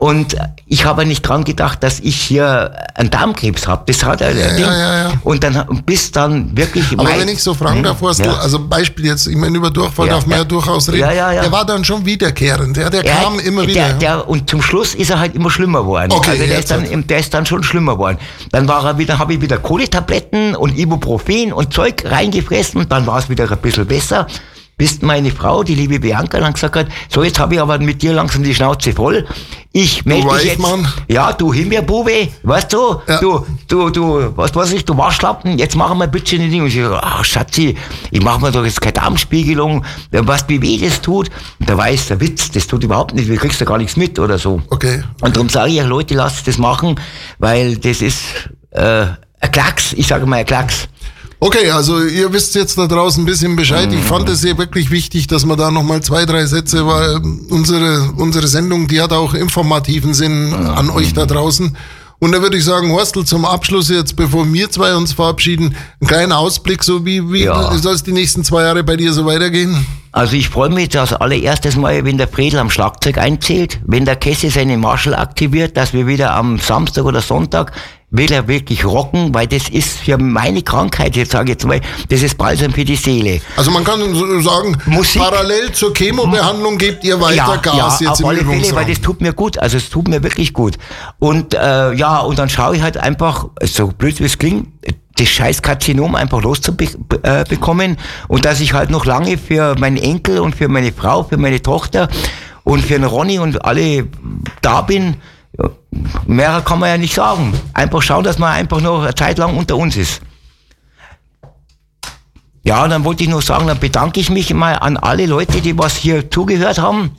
[0.00, 0.34] Und
[0.64, 3.82] ich habe nicht dran gedacht, dass ich hier einen Darmkrebs habe.
[3.84, 4.34] Das hat er.
[4.34, 5.12] Ja, ja, ja.
[5.24, 6.86] Und dann bis dann wirklich.
[6.98, 8.32] Aber wenn ich so fragen darf, Horst, Ja.
[8.38, 10.44] also Beispiel jetzt, ich meine, über Durchfall Ja, darf man ja, ja.
[10.44, 11.00] durchaus reden.
[11.00, 11.42] Ja, ja, ja.
[11.42, 13.92] Der war dann schon wiederkehrend, ja, der Er kam hat- immer der, wieder.
[13.98, 16.12] Der, und zum Schluss ist er halt immer schlimmer geworden.
[16.12, 18.16] Okay, also der ist, dann, der ist dann schon schlimmer geworden.
[18.52, 22.88] Dann war er wieder, habe ich wieder Kohletabletten und Ibuprofen und Zeug reingefressen.
[22.88, 24.26] Dann war es wieder ein bisschen besser.
[24.80, 28.00] Bis meine Frau, die liebe Bianca, dann gesagt hat, so jetzt habe ich aber mit
[28.00, 29.26] dir langsam die Schnauze voll.
[29.72, 30.62] Ich melde dich jetzt.
[30.62, 30.88] Weichmann.
[31.06, 33.18] Ja, du Himbeerbube, weißt du, Ja.
[33.20, 36.62] du, du, du, was weiß ich, du Waschlappen, jetzt machen wir bitte die Dinge.
[36.62, 37.76] Und ich so, ach Schatzi,
[38.10, 41.28] ich mache mir doch jetzt keine Darmspiegelung, was wie weh das tut.
[41.58, 44.18] Und da weiß der Witz, das tut überhaupt nicht, du kriegst da gar nichts mit
[44.18, 44.62] oder so.
[44.70, 45.02] Okay.
[45.20, 46.98] Und darum sage ich ja, Leute, lasst das machen,
[47.38, 48.22] weil das ist
[48.70, 49.04] äh,
[49.42, 50.88] ein Klacks, ich sage mal ein Klacks.
[51.42, 53.90] Okay, also ihr wisst jetzt da draußen ein bisschen Bescheid.
[53.92, 57.18] Ich fand es sehr wirklich wichtig, dass man da nochmal zwei, drei Sätze, weil
[57.48, 61.74] unsere, unsere Sendung, die hat auch informativen Sinn an euch da draußen.
[62.18, 66.06] Und da würde ich sagen, Horstel, zum Abschluss jetzt, bevor wir zwei uns verabschieden, ein
[66.06, 67.74] kleiner Ausblick, so wie, wie Ja.
[67.78, 69.86] soll es die nächsten zwei Jahre bei dir so weitergehen?
[70.12, 74.16] Also ich freue mich als allererstes Mal, wenn der Fredel am Schlagzeug einzählt, wenn der
[74.16, 77.72] Kesse seine Marshall aktiviert, dass wir wieder am Samstag oder Sonntag
[78.10, 82.22] wieder wirklich rocken, weil das ist für meine Krankheit, jetzt sage ich jetzt mal, das
[82.22, 83.40] ist Balsam für die Seele.
[83.56, 84.00] Also man kann
[84.42, 85.22] sagen, Musik.
[85.22, 89.00] parallel zur Chemobehandlung gebt ihr weiter Gas ja, jetzt auf im alle Fälle, weil das
[89.00, 89.58] tut mir gut.
[89.58, 90.76] Also es tut mir wirklich gut.
[91.20, 94.66] Und äh, ja, und dann schaue ich halt einfach, so blöd wie es klingt,
[95.20, 97.96] das scheiß Karzinom einfach loszubekommen äh,
[98.28, 101.62] und dass ich halt noch lange für meinen Enkel und für meine Frau, für meine
[101.62, 102.08] Tochter
[102.64, 104.06] und für den Ronny und alle
[104.62, 105.16] da bin.
[106.26, 107.52] Mehr kann man ja nicht sagen.
[107.74, 110.22] Einfach schauen, dass man einfach noch eine Zeit lang unter uns ist.
[112.62, 115.76] Ja, dann wollte ich nur sagen, dann bedanke ich mich mal an alle Leute, die
[115.78, 117.10] was hier zugehört haben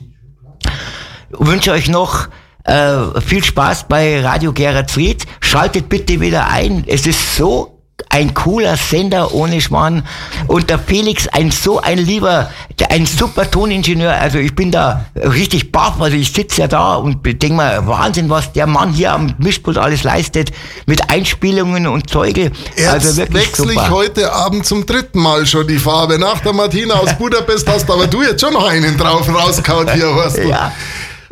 [1.38, 2.28] wünsche euch noch
[2.64, 5.26] äh, viel Spaß bei Radio Geretsried.
[5.40, 6.84] Schaltet bitte wieder ein.
[6.86, 7.71] Es ist so
[8.08, 10.04] ein cooler Sender ohne Schmarrn.
[10.46, 12.50] Und der Felix, ein so ein lieber,
[12.88, 14.12] ein super Toningenieur.
[14.12, 16.00] Also ich bin da richtig baff.
[16.00, 19.78] Also ich sitze ja da und denke mal, Wahnsinn, was der Mann hier am Mischpult
[19.78, 20.52] alles leistet.
[20.86, 22.52] Mit Einspielungen und Zeuge.
[22.76, 26.18] Jetzt also wirklich wechsle ich heute Abend zum dritten Mal schon die Farbe.
[26.18, 30.14] Nach der Martina aus Budapest hast aber du jetzt schon noch einen drauf rausgehauen hier,
[30.14, 30.38] Horst.
[30.38, 30.72] Ja.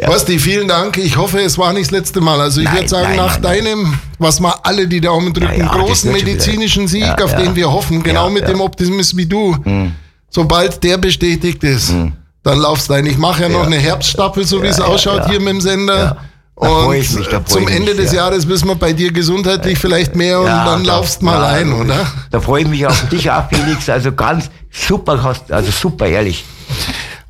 [0.06, 0.96] Horsti, vielen Dank.
[0.98, 2.40] Ich hoffe, es war nicht das letzte Mal.
[2.40, 5.58] Also ich Nein, würde sagen, nein, nach nein, deinem, was wir alle die Daumen drücken,
[5.58, 7.38] Ja, ja, großen medizinischen Sieg, Ja, auf ja.
[7.42, 8.48] den wir hoffen, genau Ja, mit ja.
[8.48, 8.54] Hm.
[8.54, 9.56] dem Optimismus wie du,
[10.30, 11.92] sobald der bestätigt ist,
[12.42, 13.06] dann laufst du ein.
[13.06, 13.66] Ich mache ja noch Ja.
[13.66, 15.28] eine Herbststaffel, so wie es Ja, ja, ausschaut ja.
[15.30, 15.96] hier mit dem Sender.
[15.98, 16.16] Ja.
[16.62, 17.08] Da Und mich,
[17.46, 18.18] zum Ende mich, des ja.
[18.18, 21.46] Jahres wissen wir bei dir gesundheitlich vielleicht mehr und Ja, dann da- laufst mal ja,
[21.58, 22.06] ein, oder?
[22.30, 23.88] Da freue ich mich auf dich auch, Felix.
[23.88, 26.44] Also ganz super, also super ehrlich.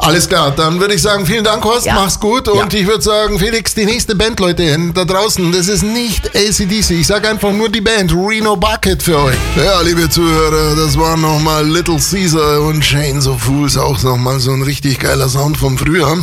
[0.03, 1.95] Alles klar, dann würde ich sagen, vielen Dank, Horst, Ja.
[1.95, 2.49] mach's gut.
[2.49, 2.81] Und Ja.
[2.81, 6.91] ich würde sagen, Felix, die nächste Band, Leute, da draußen, das ist nicht ACDC.
[7.01, 9.37] Ich sage einfach nur die Band, Reno Bucket für euch.
[9.57, 14.53] Ja, liebe Zuhörer, das waren nochmal Little Caesar und Chains of Fools, auch nochmal so
[14.53, 16.17] ein richtig geiler Sound vom Frühjahr.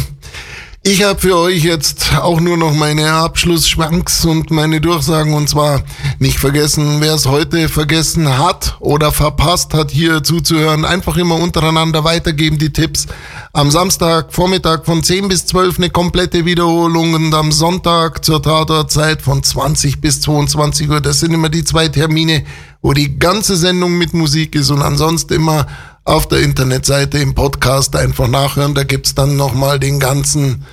[0.90, 5.82] Ich habe für euch jetzt auch nur noch meine Abschlussschwanks und meine Durchsagen und zwar
[6.18, 12.06] nicht vergessen, wer es heute vergessen hat oder verpasst hat, hier zuzuhören, einfach immer untereinander
[12.06, 13.06] weitergeben die Tipps.
[13.52, 19.22] Am Samstag Vormittag von 10 bis 12 eine komplette Wiederholung und am Sonntag zur Tatortzeit
[19.22, 21.02] von 20 bis 22 Uhr.
[21.02, 22.46] Das sind immer die zwei Termine,
[22.82, 25.68] wo die ganze Sendung mit Musik ist und ansonsten immer
[26.06, 28.74] auf der Internetseite im Podcast einfach nachhören.
[28.74, 30.64] Da gibt's dann nochmal den ganzen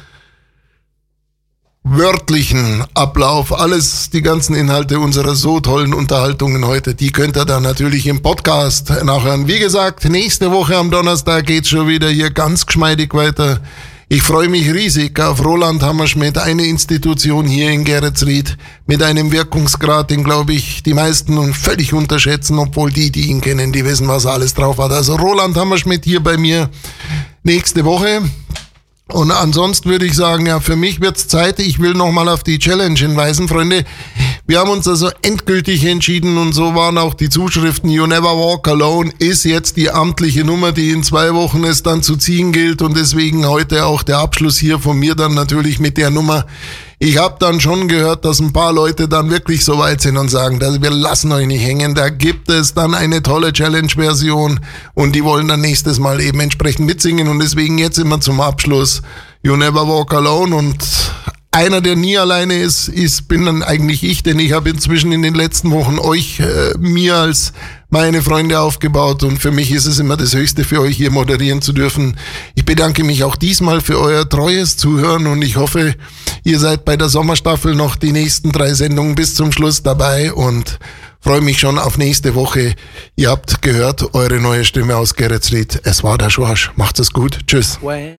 [1.86, 7.62] wörtlichen Ablauf, alles, die ganzen Inhalte unserer so tollen Unterhaltungen heute, die könnt ihr dann
[7.62, 9.48] natürlich im Podcast nachhören.
[9.48, 13.60] Wie gesagt, nächste Woche am Donnerstag geht's schon wieder hier ganz geschmeidig weiter.
[14.08, 18.56] Ich freue mich riesig auf Roland Hammerschmidt, eine Institution hier in Geretsried
[18.86, 23.72] mit einem Wirkungsgrad, den glaube ich die meisten völlig unterschätzen, obwohl die, die ihn kennen,
[23.72, 24.92] die wissen, was er alles drauf hat.
[24.92, 26.70] Also Roland Hammerschmidt hier bei mir
[27.42, 28.22] nächste Woche.
[29.12, 31.58] Und ansonsten würde ich sagen, ja, für mich wird's Zeit.
[31.60, 33.84] Ich will nochmal auf die Challenge hinweisen, Freunde.
[34.46, 37.90] Wir haben uns also endgültig entschieden und so waren auch die Zuschriften.
[37.90, 42.02] You Never Walk Alone ist jetzt die amtliche Nummer, die in zwei Wochen es dann
[42.02, 45.98] zu ziehen gilt und deswegen heute auch der Abschluss hier von mir dann natürlich mit
[45.98, 46.46] der Nummer.
[47.04, 50.30] Ich habe dann schon gehört, dass ein paar Leute dann wirklich so weit sind und
[50.30, 51.94] sagen, dass wir lassen euch nicht hängen.
[51.94, 54.60] Da gibt es dann eine tolle Challenge-Version
[54.94, 59.02] und die wollen dann nächstes Mal eben entsprechend mitsingen und deswegen jetzt immer zum Abschluss
[59.42, 60.82] You Never Walk Alone und
[61.50, 65.20] einer, der nie alleine ist, ist bin dann eigentlich ich, denn ich habe inzwischen in
[65.20, 67.52] den letzten Wochen euch äh, mir als
[67.94, 71.62] meine Freunde aufgebaut und für mich ist es immer das Höchste für euch hier moderieren
[71.62, 72.16] zu dürfen.
[72.56, 75.94] Ich bedanke mich auch diesmal für euer treues Zuhören und ich hoffe,
[76.42, 80.80] ihr seid bei der Sommerstaffel noch die nächsten drei Sendungen bis zum Schluss dabei und
[81.20, 82.74] freue mich schon auf nächste Woche.
[83.14, 85.80] Ihr habt gehört, eure neue Stimme aus Geretsried.
[85.84, 86.72] Es war der Schorsch.
[86.74, 87.46] Macht es gut.
[87.46, 87.78] Tschüss.